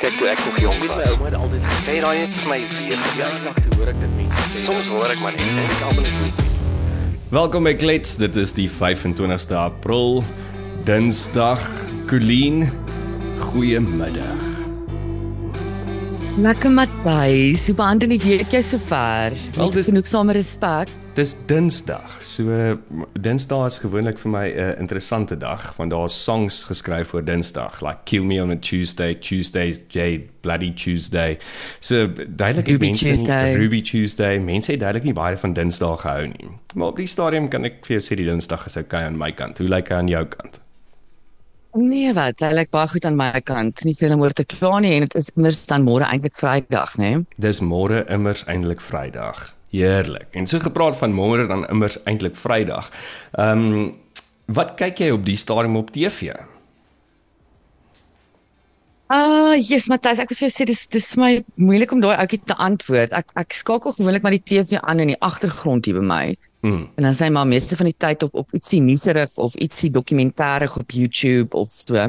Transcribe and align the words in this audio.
Kyk 0.00 0.14
toe 0.16 0.28
ek 0.32 0.38
nog 0.46 0.58
jonk 0.62 0.84
was. 0.86 0.92
My 0.96 1.08
ouma 1.12 1.26
het 1.28 1.34
altyd 1.36 1.64
gesê 1.68 1.94
daai 2.00 2.18
het 2.22 2.36
vir 2.40 2.48
my 2.48 2.58
weer 2.72 3.00
verjaardag 3.04 3.58
toe 3.64 3.72
hoor 3.80 3.90
ek 3.92 3.98
dit 4.00 4.12
mense 4.16 4.44
sê. 4.52 4.62
Soms 4.64 4.86
hoor 4.92 5.12
ek 5.12 5.20
maar 5.20 5.34
net 5.36 5.50
en 5.50 5.58
ek 5.66 5.82
almal 5.88 6.06
net 6.08 6.46
Welkom 7.30 7.68
by 7.68 7.74
Klets. 7.78 8.16
Dit 8.18 8.38
is 8.40 8.54
die 8.56 8.66
25ste 8.80 9.54
April, 9.60 10.22
Dinsdag. 10.88 11.62
Colleen, 12.10 12.64
goeiemiddag. 13.38 14.48
Lekker 16.40 16.72
Matthys, 16.72 17.66
hoe 17.68 17.76
behandel 17.78 18.14
die 18.16 18.20
week 18.24 18.50
jou 18.56 18.62
sover? 18.64 19.36
Wel, 19.54 19.68
dis- 19.70 19.76
Dis 19.84 19.92
genoeg 19.92 20.08
same 20.08 20.32
respek. 20.34 20.88
Dis 21.14 21.34
Dinsdag. 21.46 22.20
So 22.22 22.78
Dinsdag 23.18 23.66
is 23.66 23.78
gewoonlik 23.82 24.18
vir 24.22 24.30
my 24.30 24.44
'n 24.48 24.58
uh, 24.58 24.78
interessante 24.80 25.36
dag 25.36 25.74
want 25.76 25.90
daar's 25.90 26.14
songs 26.24 26.64
geskryf 26.64 27.08
vir 27.10 27.22
Dinsdag, 27.22 27.80
like 27.82 27.98
Kill 28.04 28.22
Me 28.24 28.40
on 28.42 28.50
a 28.50 28.56
Tuesday, 28.56 29.14
Tuesday's 29.14 29.80
J 29.88 30.20
Bloody 30.40 30.70
Tuesday. 30.72 31.38
So 31.80 32.06
duidelik 32.06 32.66
het 32.66 32.80
mense 32.80 33.04
nie- 33.04 33.16
Tuesday. 33.16 33.54
Ruby 33.56 33.82
Tuesday. 33.82 34.38
Mense 34.38 34.70
het 34.72 34.80
duidelik 34.80 35.04
nie 35.04 35.12
baie 35.12 35.36
van 35.36 35.52
Dinsdag 35.52 36.00
gehou 36.00 36.26
nie. 36.26 36.48
Maar 36.74 36.86
op 36.88 36.96
die 36.96 37.06
stadium 37.06 37.48
kan 37.48 37.64
ek 37.64 37.84
vir 37.86 37.98
jou 37.98 38.00
sê 38.06 38.16
die 38.16 38.26
Dinsdag 38.30 38.66
is 38.66 38.76
okay 38.76 39.02
aan 39.04 39.18
my 39.18 39.32
kant. 39.32 39.58
Hoe 39.58 39.68
lyk 39.68 39.88
hy 39.88 39.94
aan 39.94 40.08
jou 40.08 40.24
kant? 40.24 40.60
Nee, 41.74 42.12
wat? 42.14 42.40
Hy 42.40 42.52
lyk 42.54 42.70
baie 42.70 42.88
goed 42.88 43.04
aan 43.04 43.16
my 43.16 43.40
kant. 43.44 43.84
Nie 43.84 43.94
veel 43.94 44.12
om 44.12 44.20
oor 44.22 44.32
te 44.32 44.44
kla 44.44 44.78
nie 44.80 44.94
en 44.94 45.00
dit 45.00 45.14
is 45.14 45.30
immers 45.36 45.66
dan 45.66 45.82
môre 45.82 46.04
eintlik 46.06 46.34
Vrydag, 46.36 46.96
né? 46.98 47.24
Dis 47.38 47.60
môre 47.60 48.04
immers 48.08 48.44
eintlik 48.46 48.80
Vrydag. 48.80 49.54
Heerlik. 49.70 50.34
En 50.34 50.46
so 50.46 50.58
gepraat 50.58 50.96
van 50.98 51.14
môre 51.14 51.46
dan 51.46 51.66
immers 51.70 51.98
eintlik 52.04 52.36
Vrydag. 52.36 52.90
Ehm 53.32 53.66
um, 53.72 53.90
wat 54.50 54.74
kyk 54.74 54.98
jy 54.98 55.12
op 55.14 55.22
die 55.22 55.38
stadium 55.38 55.76
op 55.78 55.92
TV? 55.94 56.32
Ah, 59.10 59.54
yes, 59.58 59.88
Matthys, 59.90 60.18
ek 60.22 60.30
wil 60.30 60.38
vir 60.38 60.46
jou 60.48 60.54
sê 60.54 60.64
dis 60.66 60.80
dis 60.90 61.06
my 61.18 61.30
moeilik 61.58 61.90
om 61.94 62.02
daai 62.02 62.16
ouetjie 62.16 62.40
te 62.46 62.56
antwoord. 62.62 63.14
Ek 63.14 63.30
ek 63.38 63.54
skakel 63.58 63.94
gewoonlik 63.94 64.26
maar 64.26 64.34
die 64.34 64.42
TV 64.42 64.78
aan 64.82 65.02
in 65.02 65.10
die 65.14 65.20
agtergrond 65.22 65.86
hier 65.86 65.98
by 65.98 66.04
my. 66.06 66.24
Mm. 66.66 66.84
En 66.94 67.08
dan 67.08 67.16
sê 67.18 67.30
my 67.30 67.42
meeste 67.48 67.78
van 67.78 67.88
die 67.90 67.96
tyd 67.98 68.22
op 68.26 68.34
op 68.42 68.54
ietsie 68.54 68.78
nuuserig 68.84 69.34
of 69.42 69.54
ietsie 69.54 69.90
dokumentêrig 69.94 70.76
op 70.78 70.94
YouTube 70.94 71.58
of 71.58 71.70
so. 71.74 72.06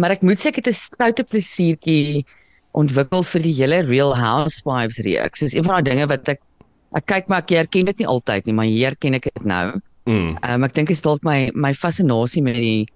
Maar 0.00 0.16
ek 0.16 0.24
moet 0.28 0.40
sê 0.40 0.52
ek 0.52 0.60
het 0.60 0.68
'n 0.72 0.76
stoute 0.76 1.24
plesiertjie 1.24 2.24
ontwikkel 2.72 3.24
vir 3.32 3.42
die 3.44 3.54
hele 3.60 3.80
Real 3.84 4.16
Housewives 4.16 5.00
reeks. 5.04 5.40
Dis 5.40 5.54
een 5.54 5.64
van 5.64 5.80
daai 5.80 5.88
dinge 5.90 6.08
wat 6.08 6.28
ek 6.28 6.40
ek 6.94 7.06
kyk 7.06 7.28
maar 7.28 7.44
ek 7.44 7.50
herken 7.50 7.84
dit 7.90 7.98
nie 7.98 8.06
altyd 8.06 8.46
nie, 8.46 8.54
maar 8.54 8.68
hier 8.70 8.96
ken 8.96 9.14
ek 9.14 9.30
dit 9.30 9.44
nou. 9.44 9.80
Mm. 10.04 10.34
Um, 10.42 10.64
ek 10.64 10.74
dink 10.74 10.88
dit 10.88 10.96
is 10.96 11.04
dalk 11.04 11.22
my 11.22 11.50
my 11.54 11.72
fascinasie 11.74 12.42
met 12.42 12.58
die 12.58 12.88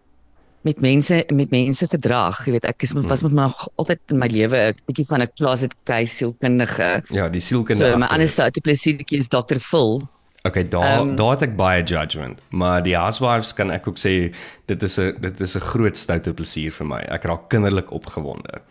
met 0.67 0.81
mense 0.83 1.21
met 1.31 1.53
mense 1.55 1.87
gedrag. 1.87 2.43
Jy 2.47 2.57
weet, 2.57 2.67
ek 2.67 2.83
is 2.83 2.97
was 2.97 3.23
met 3.27 3.33
my 3.33 3.47
nog 3.47 3.69
altyd 3.79 4.15
in 4.15 4.19
my 4.19 4.29
lewe 4.33 4.61
'n 4.73 4.75
bietjie 4.89 5.07
van 5.07 5.23
'n 5.23 5.31
closet 5.39 5.75
case 5.85 6.15
sielkundige. 6.17 7.03
Ja, 7.11 7.29
die 7.29 7.41
sielkundige. 7.41 7.93
So 7.93 7.99
my 7.99 8.07
ander 8.07 8.29
stoute 8.29 8.61
plesiertjie 8.61 9.19
is 9.19 9.29
Dr. 9.29 9.59
Phil. 9.59 10.03
Okay, 10.47 10.69
daar 10.69 11.01
Ehm, 11.01 11.17
daar 11.17 11.31
het 11.31 11.43
ek 11.43 11.57
baie 11.57 11.83
judgement, 11.83 12.41
maar 12.51 12.83
die 12.83 12.97
housewives 12.97 13.53
kan 13.55 13.71
ek 13.71 13.89
ook 13.89 13.99
sê 13.99 14.35
dit 14.67 14.83
is 14.83 14.99
'n 14.99 15.17
dit 15.21 15.41
is 15.41 15.57
'n 15.57 15.61
groot 15.61 15.97
stoute 15.97 16.33
plesier 16.33 16.73
vir 16.73 16.87
my. 16.87 17.01
Ek 17.01 17.25
raak 17.25 17.49
kinderlik 17.49 17.91
opgewonde. 17.91 18.63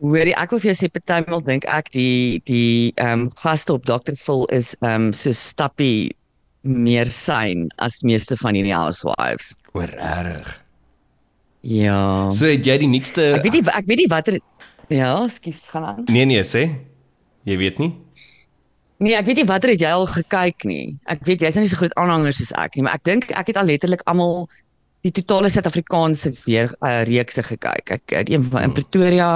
Hoorie, 0.00 0.32
ek 0.32 0.54
wil 0.54 0.62
vir 0.62 0.70
jou 0.70 0.78
sê 0.78 0.88
partymal 0.88 1.42
dink 1.44 1.66
ek 1.68 1.90
die 1.92 2.40
die 2.48 2.92
ehm 2.96 3.26
um, 3.26 3.30
gaste 3.42 3.74
op 3.76 3.84
Dr. 3.84 4.16
Phil 4.16 4.46
is 4.48 4.72
ehm 4.80 5.10
um, 5.10 5.12
so 5.12 5.32
stappie 5.36 6.16
meer 6.64 7.08
syn 7.12 7.68
as 7.76 8.00
meeste 8.04 8.36
van 8.40 8.56
hierdie 8.56 8.76
housewives. 8.76 9.54
O, 9.72 9.84
regtig. 9.84 10.54
Ja. 11.60 12.30
So 12.32 12.48
het 12.48 12.64
jy 12.64 12.78
die 12.80 12.88
nuutste 12.88 13.34
Ek 13.36 13.44
weet 13.44 13.58
nie 13.58 13.64
ek 13.68 13.88
weet 13.90 14.00
nie 14.00 14.08
watter 14.08 14.38
Ja, 14.90 15.12
skus 15.28 15.68
gaan 15.70 15.84
aan. 15.84 16.06
Nee 16.08 16.24
nee, 16.26 16.42
sê. 16.42 16.64
Jy 17.46 17.56
weet 17.60 17.78
nie? 17.78 17.92
Nee, 19.00 19.14
ek 19.16 19.28
weet 19.28 19.42
nie 19.42 19.48
watter 19.48 19.70
het 19.70 19.84
jy 19.84 19.92
al 19.94 20.08
gekyk 20.10 20.64
nie. 20.68 20.96
Ek 21.08 21.22
weet 21.28 21.44
jy's 21.44 21.56
nou 21.56 21.62
nie 21.64 21.70
so 21.72 21.78
groot 21.80 21.94
aanhanger 22.00 22.34
soos 22.36 22.50
ek 22.58 22.76
nie, 22.76 22.84
maar 22.88 22.98
ek 22.98 23.04
dink 23.06 23.28
ek 23.30 23.52
het 23.52 23.60
al 23.60 23.68
letterlik 23.68 24.02
almal 24.10 24.48
die 25.06 25.12
totale 25.16 25.48
Suid-Afrikaanse 25.52 26.34
weer 26.42 26.72
uh, 26.84 27.00
reekse 27.08 27.44
gekyk. 27.46 27.94
Ek 27.96 28.16
het 28.16 28.32
een 28.32 28.44
van 28.50 28.66
in 28.66 28.74
Pretoria, 28.76 29.30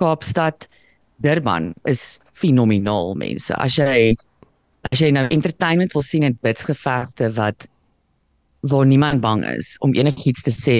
Kaapstad, 0.00 0.68
Durban 1.20 1.74
is 1.84 2.20
fenomenaal 2.32 3.14
mense. 3.20 3.52
As 3.60 3.76
jy 3.76 4.14
as 4.90 4.98
jy 5.02 5.10
nou 5.12 5.26
entertainment 5.28 5.92
wil 5.92 6.02
sien 6.06 6.24
en 6.24 6.38
bitsgevegte 6.42 7.28
wat 7.36 7.66
waar 8.64 8.86
niemand 8.88 9.20
bang 9.20 9.42
is 9.56 9.74
om 9.84 9.92
enigiets 9.96 10.42
te 10.44 10.52
sê 10.52 10.78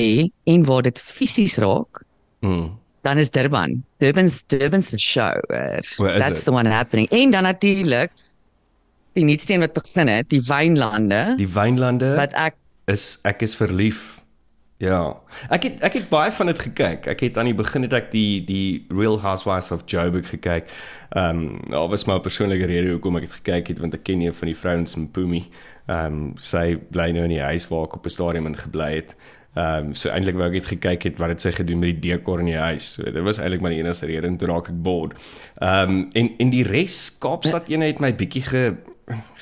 en 0.49 0.65
waar 0.69 0.83
dit 0.89 0.99
fisies 1.01 1.59
raak, 1.61 2.03
Mm. 2.41 2.71
dan 3.05 3.19
is 3.19 3.31
Durban. 3.31 3.83
Durban's 4.01 4.43
Durban's 4.49 4.89
the 4.91 4.99
show. 4.99 5.33
Where 5.99 6.19
that's 6.19 6.41
it? 6.41 6.45
the 6.47 6.53
one 6.53 6.67
happening. 6.69 7.09
En 7.13 7.31
dan 7.31 7.43
natuurlik 7.43 8.11
die 9.13 9.25
nuutste 9.25 9.53
een 9.53 9.61
wat 9.61 9.73
begin 9.77 10.09
het, 10.09 10.29
die 10.31 10.41
wynlande 10.41 11.35
Die 11.37 11.49
wynlande 11.49 12.15
wat 12.17 12.33
ek 12.33 12.55
is 12.87 13.19
ek 13.25 13.43
is 13.43 13.55
verlief. 13.57 14.20
Ja. 14.81 15.21
Ek 15.53 15.67
het 15.67 15.83
ek 15.85 15.99
het 15.99 16.07
baie 16.09 16.33
van 16.33 16.49
dit 16.49 16.59
gekyk. 16.59 17.07
Ek 17.13 17.21
het 17.21 17.37
aan 17.37 17.51
die 17.51 17.57
begin 17.57 17.85
het 17.85 17.93
ek 17.93 18.07
die 18.15 18.41
die 18.49 18.87
Real 18.89 19.19
Housewives 19.21 19.69
of 19.77 19.83
Joburg 19.85 20.31
gekyk. 20.33 20.71
Ehm 21.13 21.43
um, 21.43 21.59
daar 21.69 21.89
was 21.89 22.07
'n 22.07 22.21
persoonlike 22.21 22.67
rede 22.67 22.91
hoekom 22.91 23.17
ek 23.17 23.29
dit 23.29 23.37
gekyk 23.45 23.69
het 23.69 23.79
want 23.79 23.95
ek 23.95 24.03
ken 24.03 24.21
een 24.21 24.35
van 24.35 24.49
die 24.49 24.57
vrouens 24.57 24.97
in 24.97 25.11
Pumi. 25.11 25.45
Ehm 25.87 26.07
um, 26.07 26.33
sy 26.37 26.79
bly 26.91 27.11
nou 27.11 27.25
in 27.29 27.37
die 27.37 27.45
huis 27.45 27.69
waar 27.69 27.85
ek 27.85 27.95
op 27.95 28.07
'n 28.07 28.11
stadium 28.11 28.47
in 28.47 28.57
gebly 28.57 28.95
het. 28.95 29.17
Ehm 29.55 29.87
um, 29.87 29.95
so 29.95 30.09
eintlik 30.09 30.35
wou 30.35 30.47
ek 30.47 30.53
net 30.53 30.67
gekyk 30.67 31.03
het 31.03 31.19
wat 31.19 31.29
het 31.29 31.41
sy 31.41 31.53
gedoen 31.53 31.79
met 31.79 32.01
die 32.01 32.11
dekor 32.11 32.41
in 32.41 32.47
die 32.47 32.57
huis. 32.57 32.93
So 32.93 33.03
dit 33.03 33.23
was 33.23 33.39
eintlik 33.39 33.61
maar 33.61 33.71
die 33.71 33.83
enigste 33.83 34.07
rede 34.07 34.27
en 34.27 34.37
toe 34.37 34.49
raak 34.49 34.69
ek 34.69 34.83
bored. 34.83 35.13
Ehm 35.59 35.91
um, 35.91 36.09
en 36.13 36.31
en 36.39 36.51
die 36.51 36.65
res 36.65 37.19
Kaapstad 37.19 37.69
ene 37.69 37.85
het 37.85 38.01
my 38.01 38.15
bietjie 38.15 38.43
ge 38.43 38.77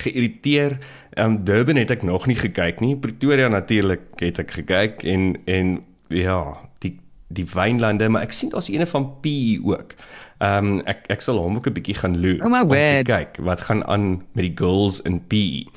geïrriteer. 0.03 0.77
Ehm 1.19 1.35
um, 1.35 1.43
Durban 1.43 1.75
het 1.81 1.91
ek 1.91 2.03
nog 2.07 2.25
nie 2.31 2.37
gekyk 2.39 2.79
nie. 2.79 2.95
Pretoria 2.95 3.47
natuurlik 3.51 4.07
het 4.23 4.39
ek 4.45 4.51
gekyk 4.61 5.03
en 5.03 5.33
en 5.45 5.75
ja, 6.15 6.39
die 6.79 6.95
die 7.27 7.45
wynlande, 7.53 8.07
maar 8.09 8.23
ek 8.25 8.31
sien 8.33 8.49
daar's 8.53 8.71
eene 8.71 8.87
van 8.89 9.09
PE 9.21 9.59
ook. 9.67 9.93
Ehm 10.39 10.69
um, 10.69 10.77
ek 10.87 11.09
ek 11.11 11.21
sal 11.21 11.35
hom 11.43 11.57
ook 11.59 11.67
'n 11.67 11.75
bietjie 11.75 11.97
gaan 11.99 12.15
loer 12.23 12.39
Oh 12.39 12.61
om 12.63 12.69
te 12.71 13.03
kyk 13.03 13.41
wat 13.43 13.59
gaan 13.67 13.83
aan 13.91 14.23
met 14.31 14.43
die 14.47 14.55
girls 14.55 15.01
in 15.03 15.19
PE. 15.27 15.67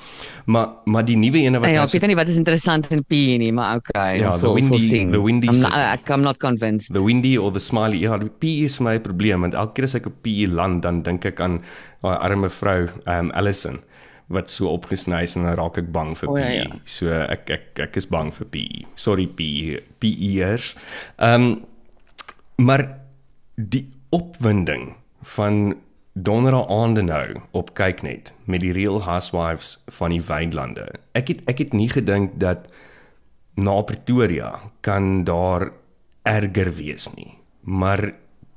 Maar 0.47 0.69
maar 0.85 1.05
die 1.05 1.17
nuwe 1.17 1.39
ene 1.43 1.59
wat 1.59 1.69
ja, 1.69 1.83
nou 1.83 1.87
ek 1.91 1.99
weet 1.99 2.07
nie 2.07 2.17
wat 2.17 2.29
is 2.29 2.37
interessant 2.39 2.87
in 2.95 3.03
PE 3.05 3.37
nie, 3.43 3.53
maar 3.53 3.77
okay. 3.83 4.19
Ja, 4.19 4.31
ons 4.31 4.41
the 4.41 4.47
sal- 4.47 4.55
windy- 4.55 4.79
sien. 4.89 5.11
the 5.11 5.23
windy 5.23 5.49
I'm 5.51 5.61
not, 5.61 5.75
ek 5.75 6.09
I'm 6.11 6.23
not 6.23 6.39
convinced. 6.39 6.95
The 6.95 7.03
Windy 7.03 7.37
or 7.37 7.51
the 7.51 7.59
Smiley. 7.59 7.99
Ja, 7.99 8.17
die 8.19 8.31
PE 8.31 8.65
is 8.71 8.79
my 8.79 9.01
probleem 9.01 9.41
want 9.41 9.55
elke 9.55 9.73
keer 9.75 9.85
as 9.85 9.95
ek 9.95 10.07
op 10.07 10.23
PE 10.23 10.47
land 10.47 10.83
dan 10.83 11.03
dink 11.03 11.25
ek 11.25 11.41
aan 11.41 11.59
daai 12.03 12.17
arme 12.19 12.49
vrou, 12.51 12.87
um 13.07 13.31
Allison 13.35 13.81
wat 14.33 14.51
so 14.51 14.71
opgesny 14.73 15.23
is 15.27 15.37
en 15.37 15.47
dan 15.47 15.57
raak 15.61 15.79
ek 15.83 15.91
bang 15.95 16.15
vir 16.19 16.31
O, 16.33 16.37
ja, 16.41 16.47
PE. 16.49 16.57
ja. 16.65 16.81
So 16.85 17.13
ek 17.13 17.51
ek 17.51 17.83
ek 17.89 17.97
is 18.01 18.09
bang 18.11 18.33
vir 18.35 18.49
PE. 18.55 18.83
Sorry 18.99 19.27
PE 19.27 19.83
PEers. 20.03 20.73
Um 21.19 21.65
maar 22.63 22.85
die 23.57 23.87
opwinding 24.15 24.93
van 25.37 25.75
donderdag 26.15 26.69
aande 26.71 27.03
nou 27.03 27.41
op 27.57 27.73
kyknet 27.75 28.35
met 28.45 28.61
die 28.61 28.73
Real 28.77 29.01
Housewives 29.03 29.79
van 29.97 30.13
die 30.13 30.21
wynlande. 30.23 30.87
Ek 31.17 31.33
het 31.33 31.41
ek 31.51 31.63
het 31.65 31.73
nie 31.77 31.89
gedink 31.91 32.37
dat 32.41 32.69
na 33.57 33.81
Pretoria 33.85 34.53
kan 34.81 35.25
daar 35.25 35.71
erger 36.29 36.71
wees 36.77 37.09
nie. 37.17 37.33
Maar 37.63 38.13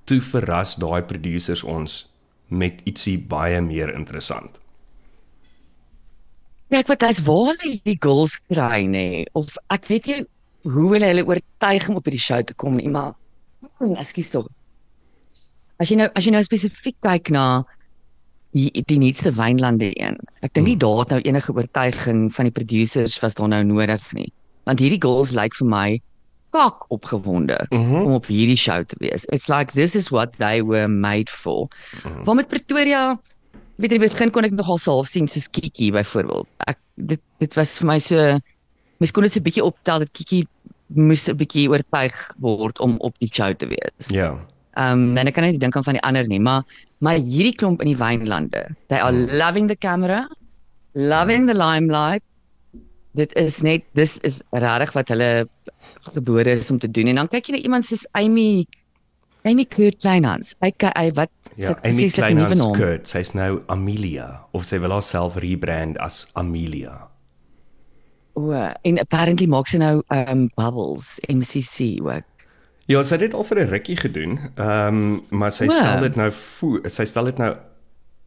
toe 0.06 0.22
verras 0.22 0.76
daai 0.80 1.02
producers 1.08 1.64
ons 1.64 2.04
met 2.48 2.82
ietsie 2.86 3.18
baie 3.20 3.62
meer 3.62 3.94
interessant. 3.96 4.60
Kyk 6.74 6.90
wat 6.90 7.06
hy's 7.06 7.22
waar 7.26 7.54
hulle 7.54 7.76
die 7.86 7.98
girls 8.02 8.40
kry 8.50 8.86
nê 8.90 9.26
of 9.38 9.54
ek 9.74 9.86
weet 9.92 10.10
nie 10.10 10.22
hoe 10.66 10.88
hulle 10.96 11.10
hulle 11.12 11.26
oortuig 11.30 11.90
om 11.90 12.00
op 12.00 12.08
hierdie 12.10 12.24
show 12.24 12.42
te 12.42 12.56
kom 12.58 12.80
nie, 12.80 12.90
maar 12.90 13.14
hmm, 13.78 13.94
ekskuus 14.02 14.32
tog. 14.34 14.50
As 15.78 15.92
jy 15.92 16.00
nou 16.00 16.10
as 16.18 16.26
jy 16.26 16.34
nou 16.34 16.42
spesifiek 16.46 16.98
kyk 17.06 17.30
na 17.36 17.46
die, 18.56 18.72
die 18.88 18.98
nuutste 19.02 19.34
wynlande 19.36 19.92
een. 19.94 20.18
Ek 20.42 20.56
dink 20.56 20.70
nie 20.72 20.80
daar 20.82 21.04
het 21.04 21.14
nou 21.14 21.22
enige 21.22 21.54
oortuiging 21.54 22.26
van 22.34 22.50
die 22.50 22.56
producers 22.56 23.20
was 23.22 23.38
daar 23.38 23.52
nou 23.52 23.62
nodig 23.68 24.10
nie. 24.18 24.32
Want 24.66 24.82
hierdie 24.82 25.02
girls 25.04 25.36
lyk 25.38 25.58
vir 25.60 25.70
my 25.70 25.88
kak 26.56 26.86
opgewonde 26.96 27.58
mm 27.70 27.84
-hmm. 27.84 28.06
om 28.06 28.14
op 28.18 28.26
hierdie 28.32 28.58
show 28.58 28.84
te 28.86 28.96
wees. 29.00 29.26
It's 29.26 29.48
like 29.48 29.74
this 29.74 29.96
is 29.96 30.10
what 30.10 30.38
they 30.38 30.64
were 30.64 30.88
made 30.88 31.32
for. 31.32 31.68
Mm 31.68 32.12
-hmm. 32.12 32.24
Waar 32.24 32.36
met 32.36 32.48
Pretoria 32.48 33.20
weet 33.82 33.96
jy 33.96 34.00
begin 34.00 34.32
kon 34.32 34.48
ek 34.48 34.56
nogal 34.56 34.80
so 34.82 34.96
half 34.96 35.12
sien 35.12 35.28
soos 35.28 35.48
Kiki 35.52 35.92
byvoorbeeld. 35.96 36.48
Ek 36.68 36.80
dit 36.96 37.22
dit 37.44 37.56
was 37.60 37.78
vir 37.80 37.90
my 37.92 37.98
so 38.00 38.18
mens 39.00 39.12
kon 39.12 39.26
dit 39.26 39.34
so 39.34 39.40
'n 39.40 39.48
bietjie 39.48 39.66
optel 39.66 40.06
dat 40.06 40.12
Kiki 40.16 40.46
moes 40.94 41.28
'n 41.30 41.38
bietjie 41.38 41.70
oortuig 41.70 42.16
word 42.40 42.80
om 42.80 42.98
op 43.00 43.16
die 43.20 43.32
show 43.32 43.52
te 43.54 43.68
wees. 43.68 44.10
Ja. 44.10 44.36
Ehm 44.76 45.12
um, 45.12 45.18
en 45.18 45.28
ek 45.28 45.36
kan 45.36 45.44
nie 45.44 45.58
dink 45.58 45.76
aan 45.76 45.84
van 45.84 45.98
die 45.98 46.04
ander 46.04 46.28
nie, 46.28 46.40
maar 46.40 46.64
maar 47.00 47.20
hierdie 47.20 47.56
klomp 47.56 47.82
in 47.82 47.92
die 47.92 48.00
wynlande, 48.00 48.76
they 48.88 49.00
are 49.00 49.12
loving 49.12 49.68
the 49.68 49.76
camera, 49.76 50.28
loving 50.94 51.48
the 51.48 51.54
limelight. 51.54 52.24
Dit 53.16 53.34
is 53.36 53.62
net 53.62 53.84
dis 53.94 54.18
is 54.28 54.42
regtig 54.52 54.94
wat 54.94 55.08
hulle 55.08 55.48
gebore 56.14 56.58
is 56.60 56.72
om 56.72 56.80
te 56.80 56.92
doen. 56.92 57.08
En 57.08 57.16
dan 57.16 57.28
kyk 57.28 57.48
jy 57.48 57.56
na 57.56 57.64
iemand 57.64 57.86
soos 57.86 58.08
Amy 58.12 58.66
Amy 59.46 59.66
Kurt 59.66 60.00
Kleinhans. 60.02 60.56
Ek 60.66 60.88
hy 60.90 61.12
wat 61.16 61.32
Ja, 61.56 61.68
sy 61.68 61.74
Amy 61.74 61.82
presies 61.82 62.18
'n 62.18 62.22
nuwe 62.22 62.48
Kleinhans 62.50 62.64
naam. 62.64 62.74
Kurt, 62.74 63.08
sy's 63.08 63.34
nou 63.34 63.62
Amelia 63.68 64.42
of 64.54 64.66
sy 64.66 64.80
wil 64.80 64.92
haarself 64.92 65.38
rebrand 65.38 65.98
as 66.02 66.26
Amelia. 66.34 67.08
O, 68.36 68.52
en 68.52 69.00
apparently 69.00 69.48
maak 69.48 69.68
sy 69.68 69.78
nou 69.78 70.02
um 70.10 70.50
Bubbles 70.58 71.20
MCC 71.30 72.02
ook. 72.04 72.26
Ja, 72.88 73.02
sy 73.04 73.16
het 73.16 73.22
dit 73.22 73.34
al 73.34 73.44
vir 73.44 73.60
'n 73.60 73.70
rukkie 73.70 73.98
gedoen. 73.98 74.40
Ehm 74.56 74.88
um, 74.88 75.24
maar 75.30 75.52
sy 75.52 75.66
O. 75.68 75.72
stel 75.72 76.00
dit 76.02 76.16
nou 76.16 76.32
voor, 76.32 76.90
sy 76.90 77.06
stel 77.06 77.26
dit 77.26 77.38
nou 77.38 77.56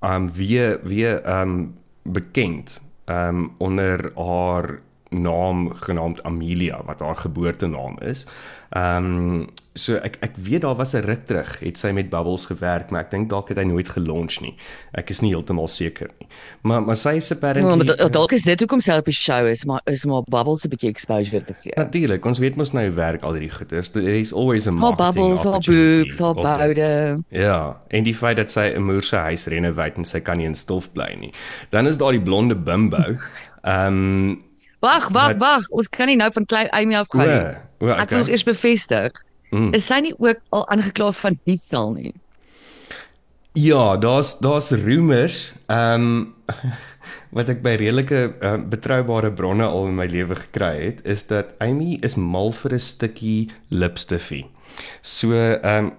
um, 0.03 0.33
weer 0.33 0.81
weer 0.83 1.21
um, 1.27 1.75
bekend 2.03 2.81
um, 3.07 3.53
onder 3.59 4.13
haar 4.17 4.81
naam 5.11 5.73
genaamd 5.73 6.23
Amelia 6.23 6.83
wat 6.85 7.01
haar 7.01 7.17
geboortenaam 7.17 7.99
is. 8.01 8.27
Ehm 8.71 9.05
um, 9.05 9.47
so 9.79 9.95
ek 9.97 10.17
ek 10.21 10.37
weet 10.37 10.63
daar 10.63 10.77
was 10.77 10.95
'n 10.95 11.01
ruk 11.07 11.25
terug 11.27 11.59
het 11.61 11.79
sy 11.79 11.91
met 11.93 12.11
Bubbles 12.11 12.45
gewerk, 12.47 12.91
maar 12.91 13.01
ek 13.05 13.11
dink 13.11 13.29
dalk 13.31 13.49
het 13.49 13.59
hy 13.59 13.65
nooit 13.65 13.89
gelunch 13.89 14.41
nie. 14.41 14.55
Ek 14.95 15.11
is 15.11 15.21
nie 15.21 15.31
heeltemal 15.33 15.67
seker 15.69 16.11
nie. 16.19 16.29
Maar 16.63 16.83
maar 16.83 16.97
sy 16.97 17.17
is 17.17 17.29
Ja, 17.29 17.35
apparently 17.37 17.77
maar 17.77 17.97
da- 17.97 18.09
dalk 18.09 18.33
is 18.33 18.43
dit 18.43 18.59
hoekom 18.61 18.81
sy 18.81 18.93
op 18.99 19.05
die 19.05 19.15
show 19.15 19.47
is, 19.47 19.65
maar 19.65 19.81
is 19.87 20.05
maar 20.05 20.23
Bubbles 20.29 20.65
'n 20.65 20.69
bietjie 20.69 20.91
exposure 20.91 21.45
te 21.45 21.55
gee. 21.55 21.73
Natuurlik, 21.77 22.25
ons 22.25 22.39
weet 22.39 22.57
mos 22.57 22.73
nou 22.73 22.91
werk 22.95 23.23
al 23.23 23.33
hierdie 23.33 23.51
goeters. 23.57 23.91
There 23.91 24.19
is 24.19 24.33
always 24.33 24.67
a 24.67 24.71
Haar 24.71 24.79
marketing 24.81 25.15
bubbles, 25.15 25.45
haar 25.45 25.61
boobs, 25.61 26.19
haar 26.19 26.35
boude. 26.35 27.23
Ja, 27.31 27.77
en 27.89 28.03
die 28.05 28.15
feit 28.15 28.37
dat 28.37 28.51
sy 28.53 28.73
'n 28.77 28.83
moer 28.83 29.03
se 29.03 29.17
huis 29.17 29.47
renovate 29.47 29.97
en 29.99 30.05
sy 30.05 30.21
kan 30.21 30.37
nie 30.39 30.47
in 30.47 30.55
stof 30.55 30.93
bly 30.93 31.17
nie. 31.21 31.33
Dan 31.71 31.87
is 31.87 31.97
daar 31.99 32.13
die 32.13 32.21
blonde 32.23 32.55
bimbo. 32.57 33.17
Ehm 33.63 34.37
Wag, 34.81 35.09
wag, 35.09 35.27
Wat- 35.27 35.37
wag. 35.39 35.69
Ons 35.71 35.89
kan 35.89 36.07
nie 36.07 36.17
nou 36.17 36.31
van 36.33 36.45
klein 36.47 36.69
Amy 36.71 36.95
afgaan 36.95 37.21
o, 37.21 37.25
nie. 37.27 37.91
o, 37.91 37.95
Ek 37.99 38.11
wil 38.11 38.21
okay. 38.21 38.31
eers 38.31 38.45
bevestig. 38.45 39.11
Mm. 39.51 39.75
Is 39.75 39.87
sy 39.89 40.01
nie 40.05 40.15
ook 40.19 40.41
al 40.53 40.67
aangekla 40.69 41.13
van 41.13 41.39
diefstal 41.49 41.93
nie? 41.97 42.15
Ja, 43.59 43.97
daar's 43.97 44.39
daar's 44.39 44.71
rumors 44.71 45.53
ehm 45.67 46.35
wat 47.37 47.49
ek 47.53 47.61
by 47.65 47.75
redelike 47.81 48.21
um, 48.45 48.69
betroubare 48.73 49.31
bronne 49.33 49.67
al 49.67 49.89
in 49.91 49.97
my 49.99 50.07
lewe 50.09 50.37
gekry 50.37 50.75
het, 50.81 51.01
is 51.05 51.27
dat 51.29 51.53
Amy 51.65 51.99
is 52.05 52.17
mal 52.17 52.53
vir 52.53 52.75
'n 52.77 52.81
stukkie 52.81 53.51
lipstifie. 53.69 54.47
So 55.03 55.33
ehm 55.35 55.93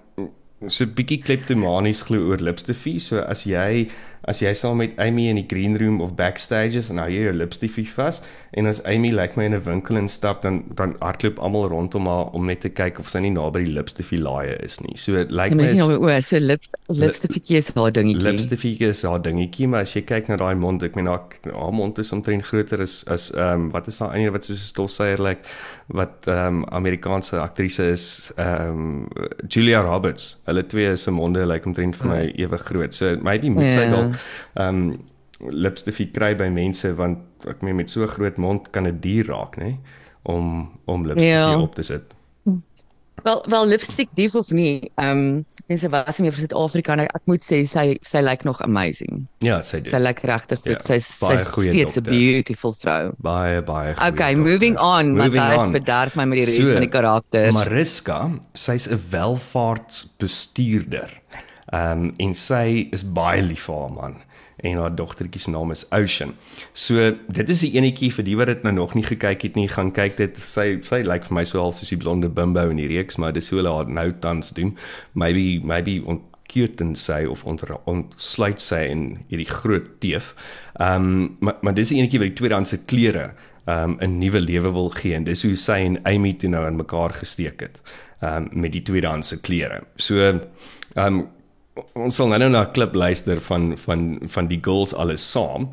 so 0.67 0.85
bietjie 0.85 1.21
kleptomanies 1.23 2.01
glo 2.07 2.29
oor 2.29 2.41
lipstifie. 2.43 2.99
So 2.99 3.19
as 3.19 3.45
jy 3.47 3.89
as 4.27 4.41
jy 4.41 4.53
saam 4.53 4.77
met 4.77 4.97
Amy 4.99 5.29
in 5.29 5.39
die 5.39 5.47
green 5.47 5.77
room 5.77 6.01
of 6.01 6.15
backstage 6.15 6.75
is 6.75 6.89
en 6.89 6.99
nou 6.99 7.07
jy 7.09 7.23
jou 7.27 7.33
lipstifie 7.33 7.87
vas 7.95 8.21
en 8.57 8.67
as 8.67 8.81
Amy 8.85 9.11
lyk 9.11 9.17
like 9.19 9.37
my 9.37 9.45
in 9.45 9.53
'n 9.53 9.63
winkel 9.63 9.97
instap 9.97 10.41
dan 10.41 10.63
dan 10.75 10.95
hardloop 10.99 11.39
almal 11.39 11.69
rondom 11.69 12.07
haar 12.07 12.33
om 12.33 12.45
net 12.45 12.61
te 12.61 12.69
kyk 12.69 12.99
of 12.99 13.09
sy 13.09 13.19
nie 13.19 13.31
naby 13.31 13.63
die 13.65 13.73
lipstifie 13.73 14.19
laaie 14.19 14.57
is 14.63 14.79
nie. 14.81 14.95
So 14.97 15.13
lyk 15.13 15.31
like 15.31 15.53
Ek 15.53 15.55
my 15.55 15.69
is, 15.71 15.77
nou 15.77 15.97
o, 15.97 16.21
so 16.21 16.37
lip 16.37 16.61
lipstifie 16.89 17.57
is 17.57 17.71
haar 17.75 17.91
dingetjie. 17.91 18.23
lipstifie 18.23 18.77
is 18.89 19.03
haar 19.03 19.21
dingetjie, 19.21 19.67
maar 19.67 19.81
as 19.81 19.95
jy 19.95 20.01
kyk 20.01 20.29
na 20.29 20.35
daai 20.35 20.55
mond, 20.55 20.83
ek 20.83 20.95
meen 20.95 21.07
haar 21.07 21.23
haar 21.45 21.73
mond 21.73 21.99
is 21.99 22.11
omtrent 22.11 22.43
groter 22.43 22.81
as 22.81 23.03
as 23.07 23.31
ehm 23.31 23.67
um, 23.67 23.71
wat 23.71 23.87
is 23.87 23.99
daai 23.99 24.15
ene 24.17 24.31
wat 24.31 24.45
soos 24.45 24.61
'n 24.63 24.71
stofsuier 24.73 25.19
lyk 25.19 25.43
like, 25.43 25.47
wat 25.89 26.27
ehm 26.29 26.59
um, 26.61 26.65
Amerikaanse 26.69 27.39
aktrise 27.41 27.87
is 27.91 28.31
ehm 28.37 28.69
um, 28.69 29.07
Julia 29.47 29.81
Roberts. 29.81 30.35
Hulle 30.45 30.65
twee 30.69 30.95
se 30.97 31.11
monde 31.11 31.39
lyk 31.45 31.47
like, 31.53 31.67
omtrent 31.67 31.95
vir 31.97 32.07
my 32.11 32.21
ewe 32.37 32.57
groot. 32.57 32.93
So 32.93 33.15
maybe 33.21 33.49
moet 33.49 33.71
sy 33.71 33.87
Ja. 33.87 33.89
dalk 33.95 34.19
ehm 34.55 34.83
um, 34.91 34.99
lipstifie 35.39 36.09
kry 36.11 36.33
by 36.35 36.49
mense 36.51 36.89
want 36.99 37.19
ek 37.47 37.61
meen 37.63 37.75
met 37.79 37.89
so 37.89 38.07
groot 38.07 38.37
mond 38.37 38.69
kan 38.75 38.83
dit 38.83 39.01
duur 39.01 39.29
raak, 39.31 39.57
nê? 39.57 39.77
om 40.23 40.69
om 40.85 41.05
lipstifie 41.07 41.31
Ja. 41.33 41.59
op 41.59 41.75
te 41.75 41.83
sit. 41.83 42.13
Wel 43.23 43.45
wel 43.47 43.65
lipstick 43.67 44.09
dief 44.15 44.35
of 44.35 44.49
nie. 44.51 44.91
Ehm 44.95 45.09
um, 45.17 45.45
mense 45.69 45.89
was 45.89 46.17
nie 46.19 46.31
vir 46.31 46.39
Suid-Afrika 46.39 46.93
en 46.93 46.99
ek, 46.99 47.11
ek 47.15 47.21
moet 47.29 47.43
sê 47.45 47.59
sy 47.67 47.97
sy 48.01 48.21
lyk 48.25 48.43
nog 48.47 48.61
amazing. 48.65 49.27
Ja, 49.45 49.61
sy 49.61 49.79
doen. 49.81 49.91
Sy 49.93 49.97
lyk 50.01 50.19
regtig 50.25 50.59
goed. 50.63 50.71
Ja, 50.71 50.79
Sy's 50.79 51.05
sy's 51.19 51.41
steeds 51.51 51.97
'n 51.97 52.03
beautiful 52.03 52.73
vrou. 52.73 53.11
Baie 53.21 53.61
baie 53.61 53.93
goeie 53.95 54.07
Okay, 54.11 54.33
dokter. 54.35 54.51
moving 54.51 54.77
on, 54.77 55.15
on. 55.67 55.71
bederf 55.71 56.15
my 56.15 56.25
met 56.25 56.37
die 56.39 56.45
res 56.45 56.55
So, 56.57 56.71
van 56.73 56.81
die 56.81 56.89
karakters. 56.89 57.53
Mariska, 57.53 58.29
sy's 58.53 58.87
'n 58.87 58.99
welvaartsbestuurder. 59.11 61.09
Ehm 61.69 62.09
um, 62.09 62.13
en 62.17 62.33
sy 62.33 62.87
is 62.95 63.05
baie 63.13 63.41
lief 63.45 63.67
vir 63.69 63.75
haar 63.75 63.93
man 63.93 64.15
en 64.59 64.79
haar 64.81 64.95
dogtertjie 64.95 65.41
se 65.41 65.51
naam 65.53 65.71
is 65.71 65.85
Ocean. 65.95 66.33
So 66.73 67.11
dit 67.27 67.49
is 67.49 67.61
die 67.63 67.71
enetjie 67.77 68.09
vir 68.11 68.25
die 68.27 68.35
wat 68.39 68.51
dit 68.51 68.65
nou 68.67 68.73
nog 68.75 68.95
nie 68.97 69.05
gekyk 69.07 69.45
het 69.47 69.55
nie, 69.55 69.67
gaan 69.71 69.91
kyk 69.95 70.17
dit. 70.17 70.39
Sy 70.41 70.79
sy 70.83 71.03
lyk 71.07 71.29
vir 71.29 71.37
my 71.39 71.45
so 71.47 71.61
half 71.63 71.77
soos 71.79 71.93
die 71.93 71.99
blonde 72.01 72.29
bimbo 72.29 72.65
in 72.73 72.81
die 72.81 72.89
reeks, 72.91 73.19
maar 73.21 73.35
dis 73.35 73.51
hoe 73.53 73.63
haar 73.67 73.87
nou 73.87 74.09
tans 74.23 74.51
doen. 74.57 74.75
Maybe 75.13 75.61
maybe 75.63 75.99
ontkeurten 76.05 76.95
sy 76.95 77.23
of 77.29 77.45
ont, 77.45 77.63
ontsluit 77.85 78.59
sy 78.61 78.83
in 78.89 79.05
hierdie 79.29 79.49
groot 79.49 79.95
teef. 80.03 80.33
Ehm 80.79 81.07
um, 81.07 81.37
maar 81.39 81.61
maar 81.61 81.77
dis 81.77 81.93
die 81.93 82.01
enetjie 82.01 82.19
wat 82.19 82.33
die 82.33 82.39
tweedehandse 82.41 82.83
klere 82.85 83.31
um 83.69 83.97
'n 84.01 84.17
nuwe 84.17 84.39
lewe 84.39 84.71
wil 84.71 84.89
gee 84.89 85.15
en 85.15 85.23
dis 85.23 85.43
hoe 85.43 85.55
sy 85.55 85.83
en 85.85 85.99
Amy 86.03 86.33
toe 86.33 86.49
nou 86.49 86.67
in 86.67 86.75
mekaar 86.79 87.13
gesteek 87.13 87.61
het 87.61 87.81
um 88.21 88.49
met 88.51 88.71
die 88.71 88.81
tweedehandse 88.81 89.39
klere. 89.41 89.83
So 89.95 90.41
um 90.95 91.27
ons 91.93 92.15
sal 92.15 92.27
nou 92.27 92.49
na 92.49 92.63
'n 92.65 92.71
klip 92.71 92.95
luister 92.95 93.41
van 93.41 93.77
van 93.77 94.19
van 94.27 94.47
die 94.47 94.59
girls 94.61 94.93
alles 94.93 95.31
saam. 95.31 95.69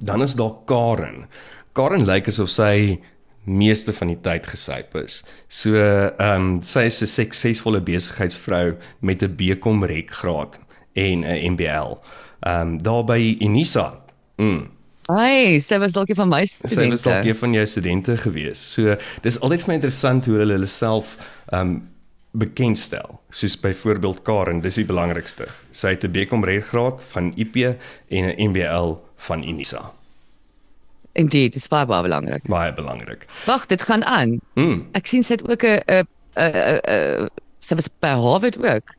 Dan 0.00 0.22
is 0.22 0.34
daar 0.34 0.54
Karen. 0.66 1.26
Karen 1.72 2.04
lyk 2.04 2.28
asof 2.28 2.48
sy 2.50 2.98
meeste 3.44 3.92
van 3.92 4.08
die 4.08 4.20
tyd 4.22 4.46
gesyp 4.46 4.94
is. 4.94 5.22
So 5.48 5.74
ehm 5.76 6.40
um, 6.40 6.62
sy 6.62 6.86
is 6.86 7.02
'n 7.02 7.06
suksesvolle 7.06 7.80
besigheidsvrou 7.80 8.76
met 9.00 9.22
'n 9.22 9.36
BCom 9.36 9.84
rekgraad 9.84 10.58
en 10.94 11.24
'n 11.24 11.52
MBL. 11.52 11.98
Ehm 12.40 12.60
um, 12.60 12.82
daar 12.82 13.04
by 13.04 13.36
Unisa. 13.40 14.00
Mm. 14.36 14.70
Ai, 15.10 15.58
sy 15.60 15.78
was 15.78 15.92
dalk 15.92 16.08
een 16.08 16.16
van 16.16 16.28
my 16.28 16.44
Sy 16.46 16.62
was 16.62 16.76
dalk 16.76 16.98
studente. 16.98 17.28
een 17.28 17.36
van 17.36 17.52
jou 17.52 17.66
studente 17.66 18.16
gewees. 18.16 18.72
So 18.72 18.96
dis 19.22 19.40
altyd 19.40 19.60
vir 19.60 19.68
my 19.68 19.74
interessant 19.74 20.26
hoe 20.26 20.36
hulle 20.36 20.52
hulle 20.52 20.66
self 20.70 21.16
um 21.52 21.82
bekendstel. 22.32 23.20
Soos 23.30 23.60
byvoorbeeld 23.60 24.22
Karen, 24.22 24.60
dis 24.60 24.80
die 24.80 24.86
belangrikste. 24.88 25.48
Sy 25.70 25.94
het 25.94 26.04
'n 26.04 26.12
BCom 26.12 26.44
reggraad 26.44 27.02
van 27.12 27.32
IP 27.36 27.56
en 28.08 28.24
'n 28.24 28.50
MBL 28.50 28.96
van 29.16 29.42
Unisa. 29.42 29.92
Indeed, 31.12 31.52
dis 31.52 31.68
baie 31.68 31.86
baie 31.86 32.02
belangrik. 32.02 32.46
Baie 32.48 32.72
belangrik. 32.72 33.26
Wag, 33.44 33.66
dit 33.66 33.82
gaan 33.82 34.04
aan. 34.04 34.40
Mm. 34.54 34.86
Ek 34.92 35.06
sien 35.06 35.22
sy 35.22 35.32
het 35.32 35.48
ook 35.48 35.62
'n 35.62 35.80
'n 35.88 36.06
'n 36.36 37.28
sy 37.58 37.74
was 37.74 37.90
by 38.00 38.14
Harvard 38.16 38.56
ook. 38.58 38.94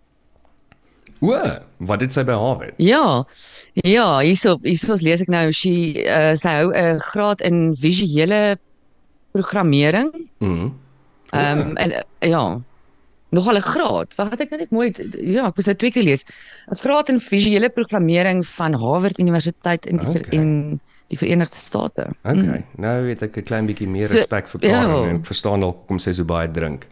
O, 1.23 1.39
wat 1.77 2.01
het 2.01 2.13
sy 2.13 2.23
by 2.23 2.35
Harvard? 2.35 2.73
Ja. 2.77 3.25
Ja, 3.73 4.19
hierso 4.19 4.57
hierso 4.61 4.97
lees 4.99 5.21
ek 5.21 5.31
nou 5.31 5.51
sy 5.51 6.03
uh, 6.03 6.35
sy 6.35 6.49
hou 6.59 6.71
'n 6.75 6.99
graad 6.99 7.41
in 7.41 7.75
visuele 7.75 8.57
programmering. 9.31 10.29
Mm. 10.39 10.73
Ehm 11.33 11.59
um, 11.59 11.77
en 11.77 12.05
ja, 12.19 12.61
nogal 13.33 13.57
'n 13.57 13.65
graad. 13.65 14.15
Wag, 14.15 14.39
ek 14.39 14.49
nou 14.53 14.59
net 14.59 14.71
mooi 14.71 14.87
ja, 15.33 15.47
ek 15.47 15.57
moes 15.57 15.69
dit 15.69 15.79
twee 15.79 15.91
keer 15.91 16.03
lees. 16.03 16.25
'n 16.69 16.79
Graad 16.79 17.09
in 17.09 17.19
visuele 17.19 17.69
programmering 17.69 18.45
van 18.47 18.73
Harvard 18.73 19.19
Universiteit 19.19 19.85
in 19.85 19.97
die 19.97 20.07
Okay. 20.07 20.39
in 20.39 20.79
die 21.09 21.17
Verenigde 21.17 21.55
State. 21.55 22.07
Okay, 22.23 22.63
mm. 22.63 22.63
nou 22.77 23.03
weet 23.03 23.21
ek 23.21 23.37
'n 23.37 23.43
klein 23.43 23.65
bietjie 23.65 23.87
meer 23.87 24.07
So, 24.07 24.15
respek 24.15 24.47
vir 24.47 24.59
Karen 24.59 25.03
ja. 25.03 25.09
en 25.09 25.15
ek 25.21 25.25
verstaan 25.25 25.59
dalk 25.59 25.83
hoekom 25.83 25.99
sy 25.99 26.11
so 26.11 26.23
baie 26.23 26.51
drink. 26.51 26.87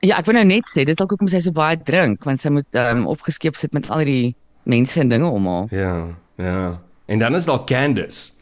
Ja, 0.00 0.18
ek 0.18 0.26
wil 0.26 0.34
nou 0.34 0.44
net 0.44 0.64
sê, 0.70 0.84
dis 0.86 0.96
dalk 0.96 1.10
hoekom 1.10 1.28
sy 1.28 1.40
so 1.42 1.50
baie 1.50 1.76
drink, 1.76 2.24
want 2.24 2.40
sy 2.40 2.50
moet 2.50 2.66
um, 2.72 3.06
opgeskeep 3.06 3.56
sit 3.56 3.72
met 3.74 3.90
al 3.90 4.04
die 4.04 4.34
mense 4.62 5.00
en 5.00 5.08
dinge 5.08 5.26
om 5.26 5.46
haar. 5.46 5.66
Ja, 5.74 5.94
ja. 6.36 6.78
En 7.08 7.18
dan 7.18 7.34
is 7.34 7.44
daar 7.44 7.64
Candice. 7.64 8.32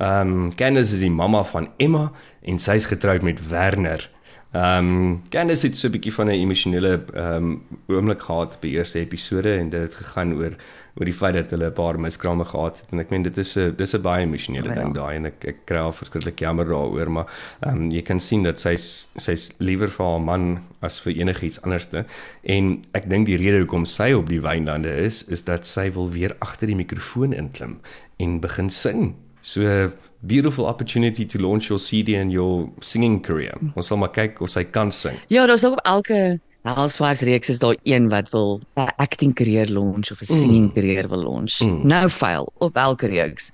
Ehm 0.00 0.32
um, 0.32 0.54
Candice 0.56 0.94
is 0.94 1.00
die 1.00 1.10
mamma 1.10 1.44
van 1.44 1.68
Emma 1.76 2.10
en 2.42 2.58
sy's 2.58 2.86
getroud 2.88 3.22
met 3.22 3.48
Werner. 3.48 4.10
Ehm 4.52 4.86
um, 4.88 5.22
Candice 5.30 5.66
het 5.66 5.76
so 5.78 5.86
'n 5.86 5.92
bietjie 5.94 6.12
van 6.14 6.26
'n 6.26 6.30
emosionele 6.42 7.04
ehm 7.14 7.34
um, 7.44 7.62
oomblik 7.86 8.22
gehad 8.22 8.60
by 8.60 8.68
eerste 8.68 8.98
episode 8.98 9.52
en 9.54 9.70
dit 9.70 9.80
het 9.80 9.94
gegaan 9.94 10.32
oor 10.34 10.56
oor 10.98 11.04
die 11.04 11.14
feit 11.14 11.34
dat 11.34 11.50
hulle 11.50 11.66
'n 11.66 11.72
paar 11.72 12.00
miskrame 12.00 12.44
gehad 12.44 12.76
het 12.80 12.86
en 12.90 12.98
ek 12.98 13.10
meen 13.10 13.22
dit 13.22 13.38
is 13.38 13.56
'n 13.56 13.74
dis 13.76 13.94
'n 13.94 14.02
baie 14.02 14.26
emosionele 14.26 14.68
Ja. 14.68 14.74
ding 14.74 14.94
daai 14.94 15.16
en 15.16 15.26
ek 15.26 15.44
ek 15.44 15.56
kry 15.66 15.76
al 15.78 15.92
verskriklik 15.92 16.38
jammer 16.40 16.64
daaroor 16.66 17.10
maar 17.10 17.26
ehm 17.60 17.76
um, 17.76 17.90
jy 17.90 18.02
kan 18.02 18.20
sien 18.20 18.42
dat 18.42 18.60
sy's 18.60 19.08
sy's 19.16 19.52
liewer 19.58 19.88
vir 19.88 20.06
haar 20.06 20.20
man 20.20 20.62
as 20.80 21.00
vir 21.00 21.12
enigiets 21.12 21.62
anderste 21.62 22.04
en 22.42 22.82
ek 22.92 23.08
dink 23.10 23.26
die 23.26 23.36
rede 23.36 23.58
hoekom 23.58 23.84
sy 23.84 24.12
op 24.12 24.28
die 24.28 24.40
wynlande 24.42 24.96
is 24.96 25.22
is 25.28 25.44
dat 25.44 25.66
sy 25.66 25.92
wil 25.92 26.10
weer 26.10 26.36
agter 26.40 26.66
die 26.66 26.76
mikrofoon 26.76 27.32
inklim 27.32 27.78
en 28.18 28.40
begin 28.40 28.70
sing. 28.70 29.14
So 29.42 29.92
beautiful 30.20 30.66
opportunity 30.66 31.24
to 31.24 31.38
launch 31.38 31.68
your 31.68 31.78
CD 31.78 32.16
and 32.16 32.32
your 32.32 32.68
singing 32.80 33.20
career. 33.22 33.56
Ons 33.74 33.86
sal 33.86 33.96
maar 33.96 34.12
kyk 34.12 34.40
of 34.40 34.50
sy 34.50 34.64
kan 34.64 34.92
sing. 34.92 35.16
Ja, 35.28 35.46
daar's 35.46 35.64
ook 35.64 35.78
op 35.78 35.84
elke 35.84 36.40
Housewives 36.62 37.20
reeks 37.20 37.48
is 37.48 37.58
daar 37.58 37.76
een 37.82 38.08
wat 38.08 38.30
wil 38.30 38.60
'n 38.76 38.92
acting 38.96 39.34
carrière 39.34 39.72
launch 39.72 40.10
of 40.10 40.20
'n 40.20 40.24
singing 40.24 40.72
carrière 40.72 41.08
wil 41.08 41.22
launch. 41.22 41.60
Mm. 41.60 41.86
Nou 41.86 42.08
fail 42.08 42.52
op 42.58 42.76
elke 42.76 43.06
reeks. 43.06 43.50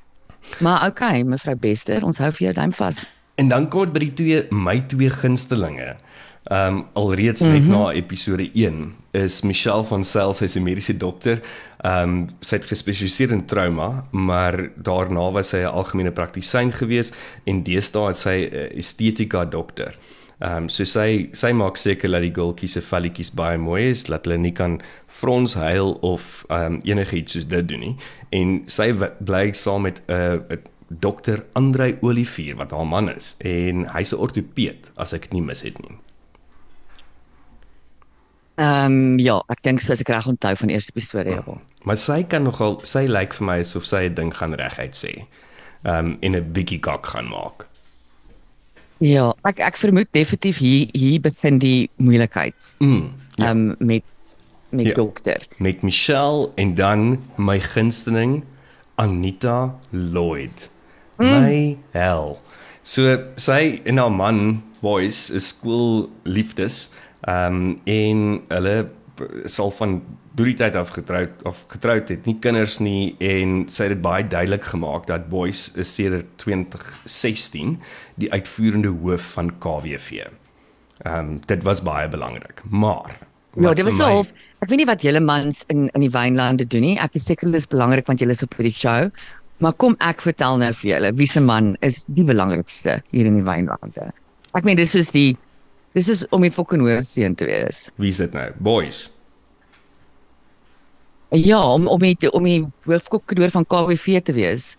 Maar 0.58 0.86
okay, 0.86 1.22
mevrou 1.22 1.56
Bester, 1.56 2.04
ons 2.04 2.18
hou 2.18 2.30
vir 2.32 2.42
jou 2.42 2.52
duim 2.54 2.72
vas. 2.72 3.10
En 3.34 3.48
dan 3.48 3.68
kom 3.68 3.84
dit 3.84 3.92
by 3.92 3.98
die 3.98 4.12
twee 4.12 4.46
my 4.50 4.80
twee 4.80 5.10
gunstelinge. 5.10 5.96
Ehm 6.46 6.76
um, 6.76 6.84
alreeds 6.92 7.40
net 7.40 7.62
mm 7.62 7.70
-hmm. 7.70 7.78
na 7.78 7.92
episode 7.92 8.50
1 8.52 8.94
is 9.10 9.40
Michelle 9.40 9.84
van 9.84 10.04
Sail 10.04 10.32
sy 10.32 10.46
se 10.46 10.60
mediese 10.60 10.96
dokter. 10.96 11.40
Ehm 11.80 12.02
um, 12.02 12.28
sy 12.40 12.56
het 12.56 12.66
gespesialiseer 12.66 13.30
in 13.30 13.44
trauma, 13.46 14.06
maar 14.10 14.70
daarna 14.76 15.30
was 15.30 15.48
sy 15.48 15.56
'n 15.56 15.66
algemene 15.66 16.12
praktisyn 16.12 16.72
gewees 16.72 17.12
en 17.44 17.62
deesdae 17.62 18.06
het 18.06 18.18
sy 18.18 18.48
'n 18.52 18.78
estetika 18.78 19.44
dokter. 19.44 19.94
Ehm 20.38 20.56
um, 20.56 20.68
so 20.68 20.84
sy 20.84 21.28
sy 21.32 21.52
maak 21.52 21.76
seker 21.76 22.10
dat 22.10 22.20
die 22.20 22.34
gultjies 22.34 22.72
se 22.72 22.80
velletjies 22.80 23.30
baie 23.34 23.58
mooi 23.58 23.90
is, 23.90 24.04
dat 24.04 24.24
hulle 24.24 24.38
nie 24.38 24.52
kan 24.52 24.80
frons 25.06 25.54
huil 25.54 25.92
of 26.00 26.44
ehm 26.48 26.72
um, 26.72 26.80
enigiets 26.84 27.32
soos 27.32 27.46
dit 27.48 27.68
doen 27.68 27.80
nie. 27.80 27.96
En 28.30 28.62
sy 28.66 28.92
bly 29.24 29.52
saam 29.52 29.82
met 29.82 30.02
'n 30.08 30.12
uh, 30.12 30.56
dokter 30.88 31.44
Andrei 31.52 31.96
Olivier 32.00 32.56
wat 32.56 32.70
haar 32.70 32.86
man 32.86 33.08
is 33.16 33.34
en 33.38 33.86
hy's 33.86 34.12
'n 34.12 34.18
ortopeed 34.18 34.92
as 34.96 35.12
ek 35.12 35.32
nie 35.32 35.42
mis 35.42 35.62
het 35.62 35.78
nie. 35.88 35.98
Ehm 38.56 38.92
um, 38.92 39.18
ja, 39.20 39.36
ek 39.52 39.62
dink 39.62 39.82
sy 39.84 39.92
is 39.92 40.02
reg 40.08 40.26
onthou 40.26 40.54
van 40.56 40.70
eerste 40.72 40.92
episode 40.94 41.30
ja. 41.30 41.42
Oh, 41.44 41.58
maar 41.84 41.98
sy 42.00 42.22
kan 42.24 42.46
nogal 42.48 42.78
sy 42.88 43.04
lyk 43.04 43.12
like 43.12 43.36
vir 43.36 43.46
my 43.46 43.58
asof 43.60 43.84
sy 43.84 44.06
'n 44.08 44.14
ding 44.16 44.32
gaan 44.32 44.56
reguit 44.56 44.96
sê. 44.96 45.12
Ehm 45.84 45.98
um, 45.98 46.18
in 46.20 46.36
'n 46.36 46.52
bietjie 46.52 46.80
gok 46.80 47.06
gaan 47.06 47.28
maak. 47.28 47.66
Ja, 49.04 49.34
ek 49.44 49.60
ek 49.60 49.76
vermoed 49.76 50.08
definitief 50.16 50.58
hier 50.58 50.88
hier 50.96 51.20
bevind 51.20 51.60
die 51.60 51.90
moeilikheid. 51.96 52.56
Mm, 52.80 53.12
ja. 53.36 53.50
Ehm 53.50 53.70
um, 53.70 53.76
met 53.78 54.04
met 54.70 54.86
ja, 54.86 54.94
dokter. 54.94 55.42
Met 55.58 55.82
Michelle 55.82 56.50
en 56.56 56.74
dan 56.74 57.22
my 57.36 57.60
gunsteling 57.60 58.44
Anita 58.94 59.78
Lloyd. 59.90 60.70
Mm. 61.16 61.26
My 61.26 61.78
hel. 61.90 62.38
So 62.82 63.18
sy 63.36 63.80
en 63.84 63.98
haar 63.98 64.12
man 64.12 64.62
boys 64.80 65.30
is 65.30 65.48
skool 65.48 66.08
liefdes. 66.22 66.88
Ehm 67.26 67.56
um, 67.56 67.80
en 67.84 68.22
hulle 68.48 68.76
sal 69.48 69.70
van 69.78 70.00
drie 70.36 70.54
tyd 70.54 70.74
af 70.76 70.92
getroud 70.92 71.42
of 71.48 71.64
getroud 71.72 72.10
het, 72.12 72.26
nie 72.28 72.36
kinders 72.38 72.76
nie 72.78 73.16
en 73.24 73.62
sy 73.72 73.86
het 73.86 73.94
dit 73.94 74.02
baie 74.04 74.26
duidelik 74.28 74.66
gemaak 74.68 75.06
dat 75.08 75.30
Boys 75.32 75.70
is 75.74 75.94
sedert 75.96 76.28
2016 76.42 77.78
die 78.20 78.28
uitvoerende 78.32 78.92
hoof 78.92 79.32
van 79.38 79.54
KWV. 79.58 80.26
Ehm 81.04 81.18
um, 81.18 81.38
dit 81.46 81.64
was 81.66 81.82
baie 81.82 82.08
belangrik. 82.08 82.62
Maar 82.70 83.16
Ja, 83.56 83.72
dit 83.72 83.84
was 83.84 83.96
so 83.96 84.20
ek 84.60 84.68
weet 84.68 84.82
nie 84.82 84.88
wat 84.88 85.02
julle 85.04 85.20
mans 85.20 85.64
in 85.72 85.88
in 85.88 86.04
die 86.04 86.12
wynlande 86.12 86.66
doen 86.68 86.84
nie. 86.84 86.96
Ek 87.00 87.16
is 87.16 87.24
seker 87.24 87.48
dit 87.50 87.60
is 87.60 87.70
belangrik 87.72 88.06
want 88.06 88.20
julle 88.20 88.36
is 88.36 88.44
op 88.44 88.54
hierdie 88.58 88.74
show. 88.74 89.10
Maar 89.64 89.72
kom 89.80 89.96
ek 90.04 90.20
vertel 90.20 90.58
nou 90.60 90.70
vir 90.82 90.90
julle, 90.90 91.12
wie 91.16 91.28
se 91.30 91.40
man 91.40 91.74
is 91.80 92.02
die 92.12 92.24
belangrikste 92.28 93.00
hier 93.10 93.28
in 93.28 93.38
die 93.40 93.46
wynlande? 93.46 94.10
Ek 94.52 94.68
meen 94.68 94.76
dis 94.76 94.92
soos 94.92 95.08
die 95.14 95.36
Dis 95.96 96.08
is 96.12 96.26
om 96.34 96.44
die 96.44 96.52
fucking 96.52 96.82
hoofseun 96.84 97.34
te 97.40 97.46
wees. 97.48 97.86
Wie 97.96 98.10
is 98.12 98.20
dit 98.20 98.34
nou? 98.36 98.50
Boys. 98.60 99.06
Ja, 101.32 101.62
om 101.72 101.86
om 101.88 102.02
die 102.02 102.32
om 102.36 102.44
die 102.44 102.60
hoofkokkeur 102.84 103.50
van 103.54 103.64
KWV 103.66 104.20
te 104.22 104.34
wees. 104.36 104.74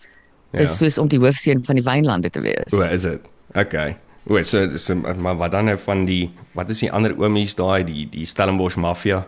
Ja. 0.52 0.62
Is 0.62 0.76
soos 0.78 0.98
om 1.02 1.10
die 1.10 1.18
hoofseun 1.18 1.64
van 1.66 1.76
die 1.76 1.84
wynlande 1.84 2.30
te 2.30 2.40
wees. 2.44 2.70
O, 2.72 2.84
is 2.86 3.04
dit? 3.08 3.26
Okay. 3.58 3.96
O, 4.30 4.38
so 4.46 4.78
so 4.78 4.94
maar 4.94 5.36
wat 5.40 5.56
dan 5.56 5.68
nou 5.68 5.76
van 5.82 6.06
die 6.06 6.30
wat 6.54 6.70
is 6.70 6.84
die 6.86 6.92
ander 6.92 7.16
oomies 7.18 7.56
daai 7.58 7.82
die 7.88 8.06
die 8.12 8.26
Stellenbosch 8.26 8.78
mafia? 8.78 9.24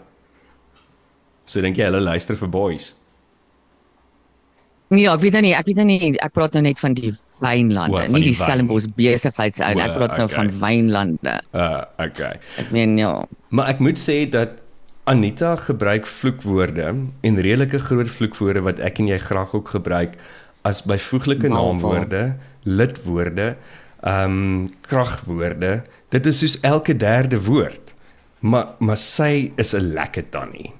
So 1.45 1.61
dink 1.61 1.77
jy 1.77 1.91
hulle 1.91 2.01
luister 2.07 2.39
vir 2.39 2.55
boys? 2.55 2.93
Nee, 4.91 5.07
ek 5.07 5.21
weet 5.23 5.37
nou 5.39 5.43
nie, 5.47 5.53
ek 5.55 5.69
weet 5.69 5.79
nou 5.79 5.87
nie, 5.87 6.15
ek 6.19 6.33
praat 6.35 6.57
nou 6.57 6.65
net 6.67 6.81
van 6.83 6.97
die 6.99 7.13
wynlande, 7.41 8.01
oh, 8.01 8.09
nie 8.11 8.25
die, 8.25 8.33
die 8.33 8.39
Stellenbosch 8.39 8.89
besigheidshou 8.97 9.69
nie. 9.77 9.85
Ek 9.85 9.95
praat 9.95 10.17
nou 10.19 10.27
okay. 10.27 10.39
van 10.41 10.51
wynlande. 10.61 11.37
Uh, 11.55 11.85
okay. 12.03 12.33
Ek 12.61 12.73
meen 12.75 12.97
ja. 12.99 13.13
Maar 13.55 13.71
ek 13.77 13.85
moet 13.87 14.01
sê 14.03 14.25
dat 14.31 14.59
Anita 15.11 15.55
gebruik 15.63 16.11
vloekwoorde 16.11 16.89
en 17.27 17.41
redelike 17.47 17.81
groot 17.87 18.11
vloekwoorde 18.11 18.65
wat 18.67 18.83
ek 18.85 18.99
en 19.03 19.13
jy 19.13 19.21
graag 19.23 19.55
ook 19.57 19.71
gebruik 19.77 20.19
as 20.69 20.83
byvoeglike 20.85 21.49
naamwoorde, 21.49 22.25
lidwoorde, 22.67 23.55
ehm 24.03 24.35
um, 24.35 24.67
kragwoorde. 24.91 25.81
Dit 26.11 26.27
is 26.27 26.43
soos 26.43 26.59
elke 26.67 26.97
derde 26.97 27.41
woord. 27.47 27.95
Maar 28.41 28.75
maar 28.79 28.99
sy 28.99 29.53
is 29.57 29.75
'n 29.75 29.93
lekker 29.95 30.29
tannie. 30.31 30.73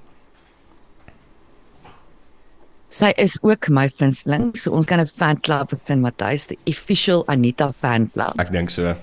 Sy 2.91 3.13
is 3.15 3.37
ook 3.47 3.69
my 3.71 3.87
gunsteling. 3.87 4.51
So 4.59 4.75
ons 4.75 4.85
kan 4.85 4.99
'n 4.99 5.07
fan 5.07 5.39
club 5.39 5.69
bevind 5.69 6.01
Matthys, 6.01 6.47
die 6.47 6.59
official 6.67 7.23
Anita 7.27 7.71
fan 7.71 8.09
club. 8.11 8.39
Ek 8.39 8.51
dink 8.51 8.69
so. 8.69 8.95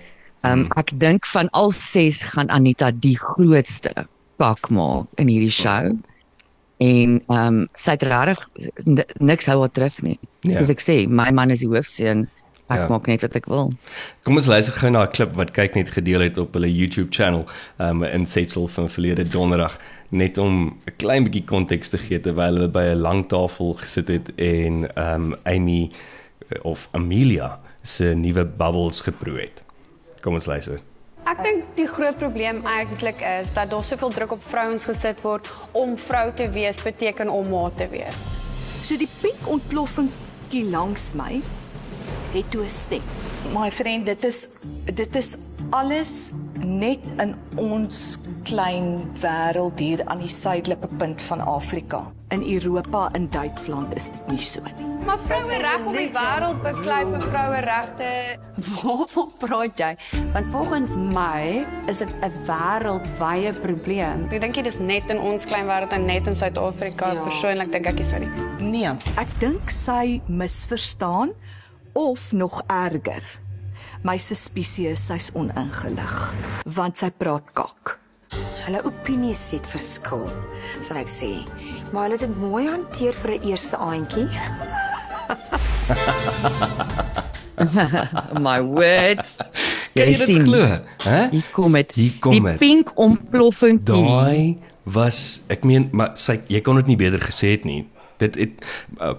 Ehm 0.45 0.53
um, 0.53 0.73
ek 0.77 0.93
dink 1.01 1.27
van 1.27 1.49
al 1.51 1.73
ses 1.73 2.23
gaan 2.23 2.49
Anita 2.49 2.91
die 2.91 3.17
grootste 3.17 4.07
pak 4.37 4.69
maak 4.71 5.07
in 5.17 5.29
hierdie 5.29 5.51
show. 5.51 5.97
En 6.79 7.23
ehm 7.29 7.47
um, 7.47 7.69
sy 7.75 7.97
het 7.97 8.03
regtig 8.03 8.45
niks 9.19 9.49
hou 9.49 9.59
wat 9.65 9.75
terug 9.75 10.03
nie. 10.03 10.19
Ja. 10.41 10.59
Soos 10.59 10.71
ek 10.71 10.85
sê, 10.85 11.09
my 11.09 11.31
man 11.33 11.51
is 11.51 11.65
die 11.65 11.73
hoofseun. 11.73 12.29
Ek 12.69 12.85
ja. 12.85 12.89
maak 12.93 13.07
net 13.09 13.25
wat 13.25 13.35
ek 13.35 13.49
wil. 13.49 13.73
Kom 14.23 14.37
ons 14.37 14.47
luister 14.47 14.77
gou 14.77 14.91
na 14.93 15.07
'n 15.07 15.13
klip 15.17 15.33
wat 15.41 15.55
kyk 15.57 15.75
net 15.75 15.89
gedeel 15.89 16.21
het 16.21 16.39
op 16.39 16.53
hulle 16.53 16.69
YouTube 16.69 17.09
channel, 17.11 17.49
ehm 17.79 18.03
um, 18.03 18.05
in 18.05 18.27
Setsel 18.27 18.69
van 18.69 18.89
verlede 18.89 19.25
donderdag 19.25 19.81
net 20.09 20.39
om 20.39 20.79
'n 20.87 20.97
klein 20.97 21.25
bietjie 21.25 21.45
konteks 21.45 21.89
te 21.89 21.99
gee 21.99 22.21
terwyl 22.21 22.55
hulle 22.55 22.69
by 22.69 22.85
'n 22.93 23.01
lang 23.01 23.29
tafel 23.29 23.75
gesit 23.75 24.09
het 24.09 24.35
en 24.35 24.95
ehm 24.95 25.33
um, 25.33 25.35
Amy 25.45 25.91
eh, 26.49 26.59
of 26.65 26.89
Amelia 26.93 27.61
se 27.83 28.05
nuwe 28.05 28.45
bubbles 28.45 29.01
geproe 29.01 29.41
het. 29.41 29.63
Kom 30.21 30.35
ons 30.35 30.47
luister. 30.47 30.81
Ek 31.25 31.43
dink 31.43 31.65
die 31.75 31.87
groot 31.87 32.17
probleem 32.17 32.63
eintlik 32.65 33.21
is 33.41 33.53
dat 33.53 33.71
daar 33.71 33.85
soveel 33.85 34.11
druk 34.11 34.33
op 34.33 34.43
vrouens 34.43 34.85
gesit 34.85 35.21
word 35.21 35.51
om 35.73 35.97
vrou 35.97 36.33
te 36.33 36.51
wees 36.51 36.83
beteken 36.83 37.29
om 37.29 37.49
ma 37.49 37.71
te 37.71 37.89
wees. 37.89 38.27
So 38.83 38.97
die 38.97 39.09
pink 39.21 39.49
ontploffing 39.49 40.09
hier 40.49 40.65
langs 40.65 41.13
my 41.15 41.43
het 42.33 42.51
toe 42.51 42.65
'n 42.65 42.69
stem. 42.69 43.03
My 43.53 43.71
vriend, 43.71 44.07
dit 44.07 44.25
is 44.25 44.49
dit 44.95 45.17
is 45.17 45.37
alles 45.71 46.31
net 46.55 46.99
in 47.17 47.35
ons 47.55 48.19
klein 48.49 49.03
wêreld 49.21 49.81
hier 49.83 50.01
aan 50.09 50.23
die 50.25 50.33
suidelike 50.33 50.89
punt 50.97 51.23
van 51.23 51.41
Afrika. 51.45 52.07
In 52.33 52.43
Europa 52.45 53.09
en 53.13 53.27
Duitsland 53.31 53.95
is 53.97 54.09
dit 54.13 54.31
nie 54.33 54.45
so 54.45 54.63
nie. 54.65 54.87
Maar 55.05 55.19
vroue 55.25 55.59
reg 55.61 55.85
op 55.85 55.97
die 55.97 56.09
wêreld 56.15 56.63
beklei 56.65 57.01
vir 57.11 57.27
vroue 57.27 57.59
regte. 57.67 58.09
Waarvan 58.81 59.29
praat 59.43 59.83
jy? 59.83 59.91
Want 60.33 60.49
volgens 60.53 60.97
my 60.97 61.67
is 61.93 62.01
dit 62.05 62.09
'n 62.25 62.33
wêreldwye 62.49 63.53
probleem. 63.61 64.25
Ek 64.33 64.41
dink 64.41 64.55
dit 64.55 64.67
is 64.67 64.79
net 64.79 65.09
in 65.09 65.21
ons 65.21 65.45
klein 65.45 65.67
wêreld 65.67 65.93
en 65.93 66.05
net 66.05 66.27
in 66.27 66.35
Suid-Afrika. 66.35 67.13
Ja. 67.13 67.23
Persoonlik 67.23 67.73
dink 67.73 67.87
ek 67.87 67.95
nie 67.95 68.05
so 68.05 68.19
nie. 68.19 68.33
Nee, 68.59 68.97
ek 69.17 69.29
dink 69.39 69.71
sy 69.71 70.23
misverstaan 70.27 71.33
of 71.93 72.33
nog 72.33 72.63
erger. 72.67 73.23
My 74.03 74.17
suspisie 74.17 74.89
is 74.89 75.07
sy's 75.07 75.31
oningelig 75.35 76.33
want 76.65 76.97
sy 76.97 77.11
praat 77.11 77.45
kak. 77.53 77.99
Hulle 78.67 78.83
opinies 78.85 79.51
het 79.55 79.67
verskil, 79.67 80.27
sal 80.85 80.99
ek 81.01 81.09
sê. 81.09 81.31
Maar 81.93 82.09
hulle 82.09 82.19
het 82.19 82.27
dit 82.27 82.37
mooi 82.37 82.67
hanteer 82.69 83.15
vir 83.17 83.31
'n 83.39 83.43
eerste 83.49 83.77
aantjie. 83.77 84.29
My 88.47 88.61
word. 88.63 89.25
Jy 89.97 90.13
sien 90.15 90.45
glo, 90.47 90.63
hè? 91.05 91.21
Hier 91.33 91.47
kom 91.53 91.75
dit. 91.79 91.95
Die 91.95 92.13
het. 92.21 92.59
pink 92.61 92.93
ontploffing. 92.95 93.81
Daai 93.83 94.59
was 94.89 95.45
ek 95.53 95.65
meen 95.69 95.89
maar 95.93 96.15
sy 96.17 96.39
jy 96.49 96.61
kon 96.65 96.79
dit 96.81 96.89
nie 96.93 97.01
beter 97.01 97.21
gesê 97.21 97.57
het 97.57 97.65
nie. 97.69 97.83
Dit 98.23 98.39
het 98.41 98.65
uh, 99.01 99.15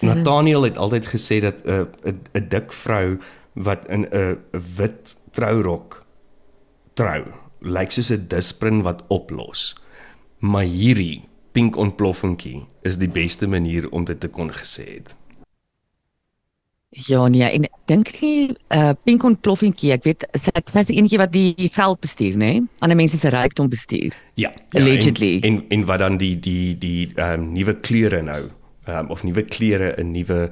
Nathaniel 0.00 0.62
het 0.68 0.76
altyd 0.76 1.06
gesê 1.06 1.40
dat 1.40 1.64
'n 1.64 1.88
uh, 2.04 2.12
'n 2.36 2.48
dik 2.48 2.72
vrou 2.72 3.18
wat 3.52 3.88
in 3.88 4.06
'n 4.10 4.38
wit 4.76 5.16
trourok 5.30 6.04
trou, 6.94 7.22
lyk 7.62 7.90
soos 7.90 8.10
'n 8.10 8.26
disprin 8.28 8.82
wat 8.82 9.04
oplos. 9.08 9.74
Maar 10.38 10.64
hierdie 10.64 11.22
pink 11.52 11.76
ontploffingkie 11.76 12.64
is 12.82 12.96
die 12.98 13.08
beste 13.08 13.46
manier 13.46 13.88
om 13.90 14.04
dit 14.04 14.20
te 14.20 14.28
kon 14.28 14.50
gesê 14.50 14.86
het. 14.94 15.14
Ja 17.08 17.28
nee, 17.28 17.46
en 17.48 17.68
dink 17.88 18.10
jy 18.20 18.52
uh 18.76 18.90
pink 19.04 19.24
ontploffingkie, 19.24 19.94
ek 19.94 20.04
weet 20.04 20.26
sy 20.36 20.52
sy 20.66 20.82
is 20.84 20.90
eenetjie 20.92 21.20
wat 21.22 21.32
die, 21.32 21.54
die 21.56 21.70
veld 21.72 22.02
bestuur, 22.04 22.36
nê? 22.36 22.50
Nee? 22.58 22.66
Ander 22.84 22.98
mense 22.98 23.16
se 23.16 23.30
rykdom 23.32 23.70
bestuur. 23.72 24.12
Ja, 24.34 24.50
ja 24.52 24.80
allegedly. 24.80 25.38
En, 25.40 25.62
en 25.62 25.78
en 25.78 25.86
wat 25.88 26.02
dan 26.04 26.18
die 26.20 26.34
die 26.36 26.74
die 26.78 27.12
ehm 27.14 27.40
um, 27.40 27.46
nuwe 27.54 27.78
kleure 27.80 28.20
nou 28.22 28.42
um, 28.88 29.08
of 29.08 29.24
nuwe 29.24 29.44
klere, 29.48 29.94
'n 29.96 30.12
nuwe 30.12 30.50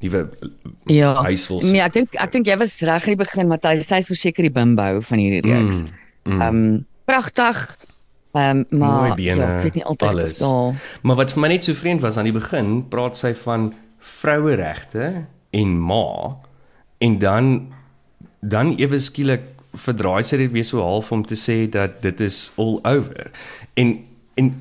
nuwe 0.00 0.30
ja. 0.86 1.12
Nee, 1.60 1.82
ek 1.84 1.92
dink 1.92 2.16
ek 2.24 2.32
dink 2.32 2.48
jy 2.48 2.56
was 2.56 2.80
reg 2.80 3.06
in 3.06 3.16
die 3.16 3.24
begin 3.24 3.48
Matthys, 3.48 3.88
sy 3.88 4.00
is 4.00 4.08
verseker 4.08 4.48
die 4.48 4.52
bimbou 4.52 5.02
van 5.02 5.18
hierdie 5.18 5.44
reeks. 5.44 5.82
Mm. 5.82 6.05
Ehm 6.26 6.36
mm. 6.36 6.74
um, 6.74 6.86
pragtig. 7.04 7.76
Ehm 8.32 8.64
um, 8.68 8.78
maar 8.78 9.14
bene, 9.14 9.40
ja, 9.40 9.56
ek 9.56 9.62
weet 9.62 9.74
nie 9.74 9.84
altyd 9.84 10.08
alles. 10.10 10.40
Of, 10.40 10.98
maar 11.02 11.16
wat 11.22 11.32
vir 11.32 11.40
my 11.40 11.48
net 11.54 11.64
so 11.64 11.74
vreemd 11.78 12.02
was 12.04 12.18
aan 12.18 12.28
die 12.28 12.36
begin, 12.36 12.82
praat 12.92 13.16
sy 13.16 13.32
van 13.46 13.70
vroueregte 13.98 15.26
en 15.56 15.78
ma 15.80 16.06
en 16.98 17.18
dan 17.18 17.52
dan 18.40 18.74
ewe 18.78 18.98
skielik 19.02 19.42
verdraai 19.76 20.24
sy 20.24 20.38
dit 20.40 20.52
weer 20.52 20.64
so 20.64 20.82
half 20.84 21.10
om 21.12 21.24
te 21.26 21.36
sê 21.38 21.64
dat 21.70 22.00
dit 22.04 22.20
is 22.20 22.50
all 22.56 22.78
over. 22.84 23.30
En 23.74 23.98
en 24.36 24.52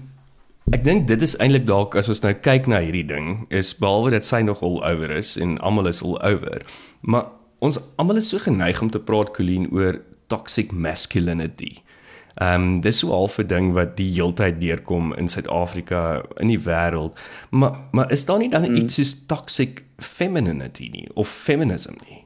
ek 0.73 0.83
dink 0.83 1.07
dit 1.07 1.21
is 1.21 1.35
eintlik 1.43 1.67
dalk 1.67 1.95
as 1.99 2.09
ons 2.09 2.23
nou 2.23 2.33
kyk 2.33 2.67
na 2.71 2.79
hierdie 2.81 3.05
ding 3.05 3.45
is 3.53 3.75
behalwe 3.77 4.15
dat 4.15 4.25
sy 4.25 4.41
nog 4.45 4.63
all 4.65 4.79
over 4.81 5.11
is 5.13 5.35
en 5.37 5.57
almal 5.59 5.91
is 5.91 6.01
all 6.01 6.17
over. 6.21 6.65
Maar 7.01 7.29
ons 7.65 7.79
almal 8.01 8.21
is 8.21 8.29
so 8.29 8.41
geneig 8.41 8.81
om 8.81 8.91
te 8.91 9.01
praat 9.01 9.33
Colleen 9.35 9.69
oor 9.71 9.99
toxic 10.27 10.71
masculinity. 10.71 11.81
Ehm 12.35 12.61
um, 12.61 12.81
dis 12.81 12.99
so 12.99 13.11
half 13.15 13.39
'n 13.39 13.47
ding 13.47 13.73
wat 13.73 13.95
die 13.97 14.11
heeltyd 14.11 14.59
deurkom 14.59 15.13
in 15.15 15.29
Suid-Afrika, 15.29 16.25
in 16.43 16.47
die 16.47 16.59
wêreld. 16.59 17.17
Maar 17.49 17.79
maar 17.91 18.11
is 18.11 18.25
daar 18.25 18.37
nie 18.37 18.49
dan 18.49 18.69
mm. 18.69 18.75
iets 18.75 18.95
soos 18.95 19.25
toxic 19.25 19.83
femininity 19.97 20.89
nie 20.91 21.07
of 21.13 21.29
feminism 21.29 21.93
nie? 22.09 22.25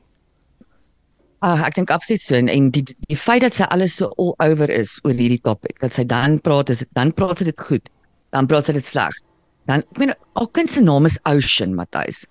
Ah, 1.39 1.61
ek 1.67 1.75
dink 1.75 1.89
absoluut 1.89 2.21
so 2.21 2.35
en 2.35 2.71
die 2.75 2.83
die 2.83 3.15
feit 3.15 3.41
dat 3.45 3.53
sy 3.53 3.63
alles 3.63 3.95
so 3.95 4.09
all 4.17 4.33
over 4.43 4.69
is 4.69 4.97
oor 5.03 5.13
hierdie 5.13 5.39
topik, 5.39 5.77
dat 5.79 5.93
sy 5.93 6.03
dan 6.03 6.39
praat 6.43 6.69
is 6.73 6.83
dan 6.97 7.13
praat 7.13 7.37
sy 7.37 7.47
dit 7.47 7.61
goed, 7.69 7.85
dan 8.35 8.47
praat 8.47 8.65
sy 8.65 8.75
dit 8.75 8.85
sleg. 8.85 9.13
Dan 9.69 9.85
ek 9.93 10.01
meen 10.01 10.13
al 10.41 10.49
kind 10.57 10.71
se 10.73 10.81
naam 10.81 11.05
is 11.05 11.19
Ocean 11.29 11.75
Matthys. 11.77 12.25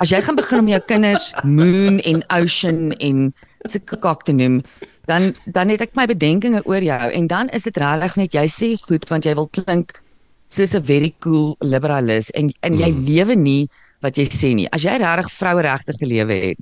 As 0.00 0.10
jy 0.10 0.22
gaan 0.24 0.40
begin 0.40 0.64
om 0.64 0.72
jou 0.72 0.80
kinders 0.88 1.28
Moon 1.44 2.00
en 2.08 2.24
Ocean 2.32 2.94
en 2.98 3.28
sulke 3.68 4.00
kak 4.00 4.24
te 4.24 4.32
noem, 4.32 4.62
dan 5.10 5.32
dan 5.44 5.72
het 5.72 5.82
ek 5.86 5.96
my 5.98 6.06
bedenkinge 6.10 6.62
oor 6.70 6.84
jou 6.84 7.10
en 7.18 7.26
dan 7.26 7.50
is 7.56 7.66
dit 7.68 7.82
regtig 7.82 8.16
net 8.22 8.38
jy 8.38 8.46
sê 8.46 8.70
goed 8.78 9.08
want 9.10 9.26
jy 9.26 9.34
wil 9.38 9.50
klink 9.58 9.98
soos 10.46 10.74
'n 10.74 10.82
very 10.82 11.12
cool 11.24 11.56
liberalis 11.60 12.30
en 12.30 12.52
en 12.66 12.78
jy 12.78 12.90
mm. 12.90 13.06
lewe 13.06 13.36
nie 13.36 13.64
wat 14.00 14.16
jy 14.16 14.26
sê 14.26 14.54
nie. 14.56 14.68
As 14.72 14.82
jy 14.82 14.96
regtig 14.98 15.30
vroueregte 15.32 15.94
gelewe 15.98 16.36
het 16.48 16.60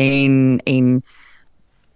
en 0.00 0.60
en 0.66 1.02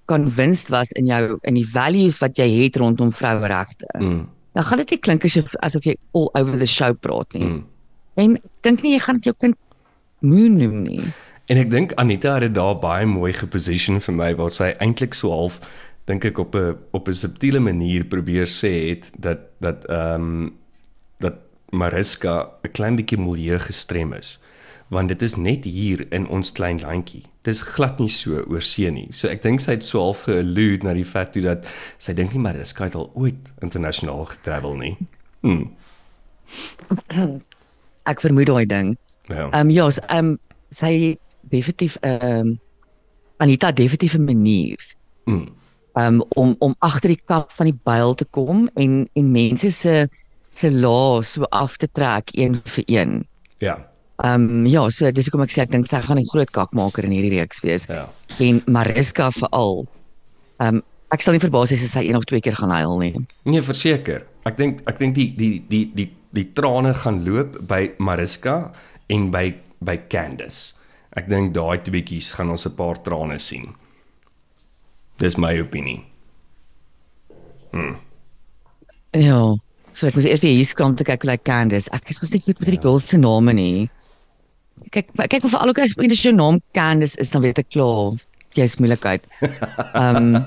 convinced 0.08 0.70
was 0.73 0.92
in 0.92 1.06
jou 1.06 1.38
in 1.42 1.54
die 1.54 1.66
values 1.66 2.20
wat 2.23 2.38
jy 2.38 2.49
het 2.62 2.76
rondom 2.76 3.12
vroueregte. 3.12 3.88
Mm. 3.99 4.28
Dan 4.54 4.64
gaan 4.64 4.78
dit 4.85 4.90
nie 4.90 5.02
klink 5.06 5.25
asof 5.25 5.54
asof 5.61 5.85
jy 5.85 5.97
all 6.12 6.30
over 6.35 6.58
the 6.58 6.66
show 6.66 6.94
praat 6.94 7.35
nie. 7.35 7.44
Mm. 7.44 7.64
En 8.18 8.38
dink 8.66 8.82
nie 8.82 8.94
jy 8.97 9.02
gaan 9.06 9.18
jou 9.23 9.35
kind 9.38 9.56
moon 10.20 10.56
noem 10.58 10.82
nie. 10.82 11.02
En 11.49 11.57
ek 11.57 11.71
dink 11.73 11.95
Anita 11.97 12.35
het 12.37 12.49
dit 12.49 12.55
daar 12.55 12.76
baie 12.76 13.07
mooi 13.09 13.33
geposition 13.33 14.02
vir 14.05 14.14
my 14.14 14.33
waar 14.37 14.52
sy 14.52 14.75
eintlik 14.85 15.14
so 15.17 15.33
half 15.33 15.61
dink 16.09 16.25
ek 16.28 16.38
op 16.38 16.55
'n 16.57 16.76
op 16.93 17.09
'n 17.09 17.12
subtiele 17.12 17.61
manier 17.61 18.05
probeer 18.05 18.47
sê 18.47 18.73
het 18.90 19.11
dat 19.17 19.40
dat 19.61 19.85
ehm 19.88 20.14
um, 20.14 20.57
dat 21.21 21.37
Mariska 21.71 22.50
'n 22.64 22.73
klein 22.73 22.97
bietjie 22.97 23.19
milieu 23.19 23.59
gestrem 23.59 24.12
is 24.12 24.38
want 24.88 25.09
dit 25.09 25.23
is 25.23 25.35
net 25.37 25.64
hier 25.64 26.07
in 26.12 26.28
ons 26.28 26.52
klein 26.52 26.81
landjie. 26.81 27.25
Dis 27.43 27.61
glad 27.61 27.99
nie 27.99 28.09
so 28.09 28.40
oor 28.49 28.62
see 28.62 28.90
nie. 28.90 29.09
So 29.12 29.28
ek 29.28 29.43
dink 29.43 29.61
sy 29.61 29.71
het 29.76 29.85
so 29.85 30.00
half 30.00 30.23
geallude 30.23 30.85
na 30.87 30.95
die 30.97 31.05
feit 31.05 31.33
toe 31.33 31.43
dat 31.43 31.69
sy 31.99 32.12
dink 32.12 32.33
nie 32.33 32.40
Mariska 32.40 32.85
het 32.85 32.95
al 32.95 33.11
ooit 33.14 33.52
internasionaal 33.61 34.25
getravel 34.25 34.76
nie. 34.76 34.97
Hmm. 35.40 35.76
Ek 38.11 38.21
vermoed 38.21 38.47
daai 38.47 38.67
ding. 38.67 38.97
Ja. 39.28 39.50
Ehm 39.50 39.61
um, 39.61 39.71
ja, 39.71 39.90
ehm 40.09 40.25
um, 40.25 40.38
sy 40.69 41.19
definitief 41.49 41.97
'n 42.00 42.09
uh, 42.09 42.38
um, 42.38 42.59
Anita 43.38 43.73
definitief 43.73 44.14
'n 44.14 44.25
manier. 44.25 44.78
Mm. 45.25 45.49
Um 45.95 46.25
om 46.28 46.55
om 46.59 46.75
agter 46.78 47.09
die 47.09 47.23
kap 47.25 47.50
van 47.50 47.67
die 47.67 47.81
byl 47.85 48.14
te 48.14 48.25
kom 48.25 48.69
en 48.75 49.09
en 49.12 49.31
mense 49.31 49.71
se 49.71 50.09
se 50.50 50.71
laas 50.71 51.33
so 51.33 51.45
af 51.50 51.76
te 51.76 51.88
trek 51.93 52.31
een 52.33 52.61
vir 52.64 52.85
een. 52.87 53.26
Ja. 53.59 53.88
Um 54.17 54.67
ja, 54.67 54.88
so 54.88 55.11
dis 55.11 55.28
hoekom 55.28 55.45
ek 55.47 55.50
sê 55.50 55.62
ek 55.62 55.71
dink 55.71 55.87
sy 55.87 56.00
gaan 56.00 56.19
'n 56.19 56.31
groot 56.31 56.50
kakmaker 56.50 57.05
in 57.05 57.11
hierdie 57.11 57.38
reeks 57.38 57.61
wees. 57.61 57.87
Ja. 57.87 58.09
En 58.38 58.62
Mariska 58.67 59.31
veral. 59.31 59.87
Um 60.59 60.83
ek 61.11 61.21
sal 61.21 61.33
nie 61.33 61.40
verbaas 61.40 61.71
wees 61.71 61.83
as 61.83 61.93
sy 61.93 62.05
een 62.09 62.17
of 62.17 62.25
twee 62.25 62.40
keer 62.40 62.57
gaan 62.57 62.71
huil 62.71 62.99
nie. 62.99 63.14
Nee, 63.45 63.62
verseker. 63.62 64.26
Ek 64.45 64.59
dink 64.59 64.83
ek 64.87 64.99
dink 64.99 65.14
die 65.14 65.35
die 65.37 65.64
die 65.69 65.90
die 65.95 66.11
die 66.31 66.52
trane 66.52 66.95
gaan 66.95 67.25
loop 67.25 67.59
by 67.67 67.95
Mariska 67.99 68.73
en 69.09 69.31
by 69.31 69.55
by 69.81 69.96
Candice. 70.09 70.78
Ek 71.18 71.26
dink 71.31 71.54
daai 71.57 71.81
twee 71.83 71.96
bietjies 71.98 72.31
gaan 72.37 72.52
ons 72.54 72.66
'n 72.66 72.76
paar 72.78 72.98
trane 73.02 73.38
sien. 73.42 73.74
Dis 75.18 75.37
my 75.37 75.59
opinie. 75.59 76.04
Hm. 77.72 77.96
Ja, 79.18 79.40
so 79.92 80.07
ek 80.07 80.14
moet 80.14 80.28
eers 80.28 80.44
weer 80.44 80.54
hier 80.54 80.74
kom 80.78 80.94
te 80.94 81.04
kyk 81.04 81.24
hoe 81.24 81.31
lyk 81.33 81.44
Candice. 81.44 81.90
Ek 81.92 82.11
is 82.11 82.20
mos 82.22 82.33
net 82.33 82.44
goed 82.44 82.61
met 82.61 82.70
die 82.70 82.83
girls 82.83 83.09
se 83.09 83.18
name 83.18 83.52
nie. 83.52 83.90
Kyk, 84.94 85.11
kyk 85.28 85.44
of 85.44 85.54
al 85.59 85.72
ook 85.72 85.81
as 85.83 85.96
jy 85.96 86.14
jou 86.14 86.35
naam 86.35 86.61
Candice 86.72 87.18
is 87.18 87.31
dan 87.31 87.42
weet 87.42 87.59
ek 87.59 87.70
klaar 87.74 88.14
jy's 88.54 88.78
moeilikheid. 88.78 89.26
Ehm 89.94 90.16
um, 90.16 90.46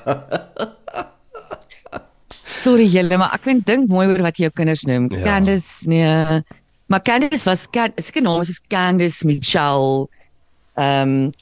Sorry 2.62 2.86
julle, 2.86 3.18
maar 3.18 3.34
ek 3.34 3.64
dink 3.66 3.88
mooi 3.90 4.06
oor 4.06 4.22
wat 4.22 4.38
jy 4.38 4.46
jou 4.46 4.54
kinders 4.54 4.84
noem. 4.86 5.10
Ja. 5.10 5.22
Candice, 5.24 5.88
nee. 5.90 6.42
Maar 6.86 7.02
Candice 7.02 7.44
was 7.44 7.66
seker 7.66 8.22
naam 8.22 8.40
is 8.40 8.60
Candice 8.70 9.26
Michelle 9.26 10.08
Ehm 10.74 11.16
um, 11.26 11.32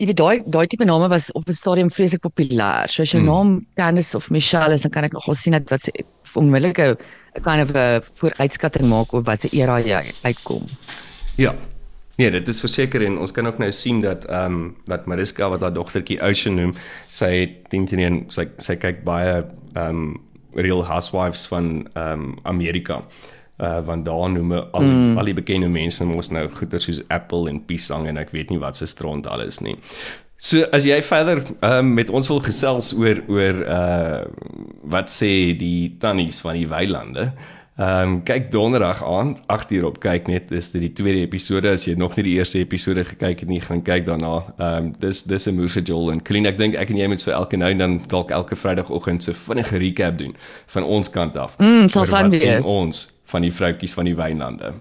jy 0.00 0.06
weet 0.08 0.16
daai 0.16 0.36
daai 0.48 0.66
tipe 0.66 0.84
name 0.88 1.08
was 1.12 1.28
op 1.36 1.48
'n 1.48 1.52
stadium 1.52 1.90
vreeslik 1.90 2.22
populêr. 2.24 2.88
So 2.88 3.02
as 3.02 3.12
jou 3.12 3.20
hmm. 3.20 3.28
naam 3.28 3.66
Candice 3.76 4.16
of 4.16 4.30
Michelle 4.30 4.74
is, 4.74 4.82
dan 4.82 4.90
kan 4.90 5.04
ek 5.04 5.12
nogal 5.12 5.34
sien 5.34 5.52
dat 5.52 5.68
wat 5.70 5.82
se 5.82 5.92
onmiddellike 6.34 6.96
'n 7.36 7.42
kind 7.42 7.62
of 7.62 7.74
'n 7.74 8.02
vooruitskatting 8.14 8.88
maak 8.88 9.12
oor 9.12 9.22
wat 9.22 9.40
se 9.40 9.48
era 9.52 9.80
jy 9.80 10.12
uitkom. 10.22 10.64
Ja. 11.36 11.54
Nee, 12.16 12.30
dit 12.30 12.48
is 12.48 12.60
verseker 12.60 13.04
en 13.06 13.18
ons 13.18 13.32
kan 13.32 13.46
ook 13.46 13.58
nou 13.58 13.72
sien 13.72 14.00
dat 14.00 14.24
ehm 14.24 14.44
um, 14.44 14.76
dat 14.84 15.06
Mariska 15.06 15.48
wat 15.48 15.60
haar 15.60 15.72
dogtertjie 15.72 16.20
Ocean 16.20 16.54
noem, 16.54 16.74
sy 17.10 17.30
het 17.40 17.68
teen 17.68 17.84
teen 17.84 18.24
sy 18.28 18.48
sy 18.56 18.76
kyk 18.76 19.04
baie 19.04 19.44
ehm 19.74 19.88
um, 19.88 20.20
Real 20.54 20.84
Housewives 20.84 21.46
van 21.46 21.88
ehm 21.94 22.20
um, 22.20 22.38
Amerika 22.42 23.04
uh 23.60 23.80
want 23.86 24.04
daar 24.04 24.30
noem 24.30 24.52
al 24.52 24.82
mm. 24.82 25.18
al 25.18 25.28
die 25.28 25.36
bekende 25.36 25.68
mense 25.68 26.04
mos 26.04 26.30
nou 26.30 26.46
goeie 26.48 26.80
soos 26.80 27.02
Apple 27.08 27.50
en 27.50 27.60
Pisang 27.64 28.08
en 28.08 28.16
ek 28.16 28.32
weet 28.36 28.50
nie 28.50 28.58
wat 28.62 28.76
se 28.76 28.86
stront 28.86 29.26
alles 29.26 29.60
nie. 29.60 29.76
So 30.40 30.64
as 30.72 30.86
jy 30.88 31.02
verder 31.04 31.42
um, 31.60 31.92
met 31.98 32.08
ons 32.08 32.28
wil 32.32 32.40
gesels 32.40 32.94
oor 32.96 33.20
oor 33.28 33.62
uh 33.68 34.20
wat 34.90 35.12
sê 35.12 35.52
die 35.54 35.96
tannies 36.00 36.40
van 36.40 36.56
die 36.56 36.68
weilande. 36.68 37.30
Ehm 37.80 38.08
um, 38.08 38.16
kyk 38.24 38.50
donderdag 38.52 38.98
aand 39.04 39.38
8 39.46 39.70
uur 39.72 39.84
op 39.84 40.00
kyk 40.00 40.26
net 40.28 40.50
is 40.50 40.68
dit 40.72 40.82
die 40.84 40.92
tweede 40.92 41.20
episode 41.24 41.70
as 41.70 41.86
jy 41.86 41.94
nog 41.96 42.16
nie 42.16 42.24
die 42.26 42.34
eerste 42.36 42.58
episode 42.60 43.04
gekyk 43.08 43.44
het 43.44 43.48
nie 43.48 43.60
gaan 43.64 43.80
kyk 43.84 44.04
daarna. 44.08 44.32
Ehm 44.56 44.88
um, 44.88 44.90
dis 45.00 45.22
dis 45.22 45.46
'n 45.48 45.54
Musa 45.56 45.80
Joel 45.80 46.12
en 46.12 46.22
Clean 46.22 46.46
ek 46.46 46.58
dink 46.58 46.74
ek 46.74 46.90
en 46.90 46.96
jy 46.96 47.06
moet 47.08 47.20
so 47.20 47.30
elke 47.30 47.56
nou 47.56 47.70
en 47.70 47.78
dan 47.78 48.00
dalk 48.08 48.30
elke 48.30 48.56
Vrydagoggend 48.56 49.22
so 49.22 49.32
vinnige 49.32 49.78
recap 49.78 50.18
doen 50.18 50.36
van 50.66 50.82
ons 50.82 51.10
kant 51.10 51.36
af. 51.36 51.56
Mm, 51.58 51.88
sal 51.88 52.06
van 52.06 52.30
wees. 52.30 52.64
Ons 52.64 53.08
van 53.30 53.46
die 53.46 53.52
vroutjies 53.54 53.94
van 53.96 54.08
die 54.10 54.16
wynlande. 54.18 54.74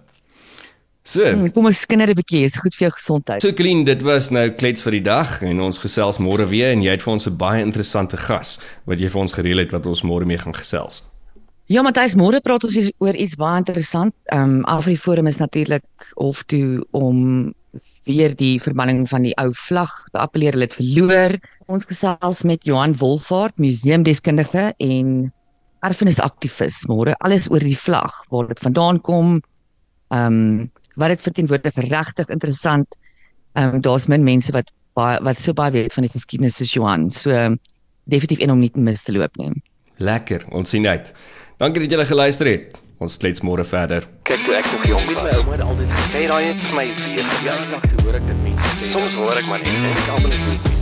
So, 1.09 1.25
hmm, 1.25 1.49
kom 1.55 1.65
ons 1.65 1.79
skinder 1.85 2.09
'n 2.11 2.17
bietjie, 2.19 2.43
is 2.45 2.59
goed 2.61 2.75
vir 2.75 2.89
jou 2.89 2.93
gesondheid. 2.93 3.41
So 3.41 3.53
Colleen, 3.53 3.83
dit 3.83 4.01
was 4.01 4.29
nou 4.29 4.49
klets 4.51 4.83
vir 4.85 4.99
die 4.99 5.05
dag 5.05 5.41
en 5.41 5.61
ons 5.61 5.79
gesels 5.81 6.19
môre 6.19 6.45
weer 6.47 6.73
en 6.73 6.83
jy 6.83 6.91
het 6.91 7.01
vir 7.01 7.13
ons 7.13 7.27
'n 7.27 7.37
baie 7.37 7.63
interessante 7.63 8.17
gas 8.17 8.59
wat 8.85 8.99
jy 8.99 9.09
vir 9.09 9.21
ons 9.21 9.33
gereël 9.33 9.57
het 9.57 9.71
wat 9.71 9.85
ons 9.85 10.03
môre 10.03 10.25
mee 10.25 10.37
gaan 10.37 10.53
gesels. 10.53 11.01
Ja, 11.65 11.81
Matthys, 11.81 12.15
môre 12.15 12.41
praat 12.41 12.63
ons 12.63 12.91
oor 12.97 13.15
iets 13.15 13.35
baie 13.35 13.57
interessant. 13.57 14.13
Ehm 14.31 14.59
um, 14.59 14.65
Afriforum 14.65 15.27
is 15.27 15.37
natuurlik 15.37 15.83
hof 16.15 16.43
toe 16.43 16.85
om 16.91 17.53
weer 18.05 18.35
die 18.35 18.59
verbanning 18.61 19.07
van 19.09 19.21
die 19.21 19.35
ou 19.37 19.51
vlag 19.53 19.91
te 20.11 20.17
appeleer. 20.17 20.53
Hulle 20.57 20.65
het 20.65 20.77
verloor. 20.77 21.37
Ons 21.67 21.85
gesels 21.85 22.43
met 22.43 22.65
Johan 22.65 22.95
Wolfhard, 22.97 23.57
museumdeskundige 23.57 24.73
en 24.77 25.31
erfenisaktivis, 25.85 26.83
môre 26.91 27.15
alles 27.23 27.47
oor 27.51 27.63
die 27.63 27.77
vlag, 27.77 28.23
waar 28.31 28.49
dit 28.51 28.59
vandaan 28.59 29.01
kom. 29.01 29.39
Ehm 30.09 30.41
um, 30.41 30.67
wat 30.99 31.13
dit 31.13 31.21
verteenwoordig 31.21 31.75
regtig 31.87 32.29
interessant. 32.33 32.97
Ehm 33.53 33.75
um, 33.75 33.81
daar's 33.81 34.07
min 34.07 34.23
mense 34.23 34.51
wat 34.51 34.71
baie 34.93 35.19
wat 35.23 35.39
so 35.39 35.53
baie 35.53 35.71
weet 35.71 35.93
van 35.93 36.03
die 36.07 36.11
geskiedenis 36.11 36.59
soos 36.59 36.73
Johan. 36.73 37.09
So 37.11 37.31
um, 37.31 37.59
definitief 38.03 38.43
een 38.43 38.51
om 38.51 38.59
nie 38.59 38.71
te 38.73 38.79
mis 38.79 39.03
te 39.03 39.15
loop 39.15 39.37
nie. 39.37 39.51
Lekker, 39.97 40.45
ons 40.55 40.69
sien 40.69 40.87
uit. 40.87 41.13
Dankie 41.59 41.83
dat 41.83 41.91
julle 41.91 42.05
geluister 42.05 42.47
het. 42.47 42.79
Ons 42.99 43.15
klets 43.17 43.43
môre 43.47 43.63
verder. 43.63 44.07
Kyk 44.27 44.43
toe 44.43 44.57
ek 44.59 44.67
nog 44.73 44.87
jong 44.87 45.05
was, 45.07 45.21
my 45.23 45.37
ouma 45.37 45.55
het 45.55 45.63
altyd 45.63 45.93
gesê 46.01 46.25
daai 46.27 46.43
het 46.49 46.65
vir 46.65 46.75
my 46.81 46.87
weer 47.05 47.31
jaar 47.45 47.63
lank 47.71 48.03
hoor 48.03 48.19
ek 48.19 48.27
dit 48.27 48.43
mense. 48.43 48.91
Soms 48.91 49.15
hoor 49.21 49.39
ek 49.39 49.47
maar 49.47 49.63
net 49.63 49.71
en 49.71 49.89
ek 49.93 50.13
almal 50.17 50.35
net 50.35 50.78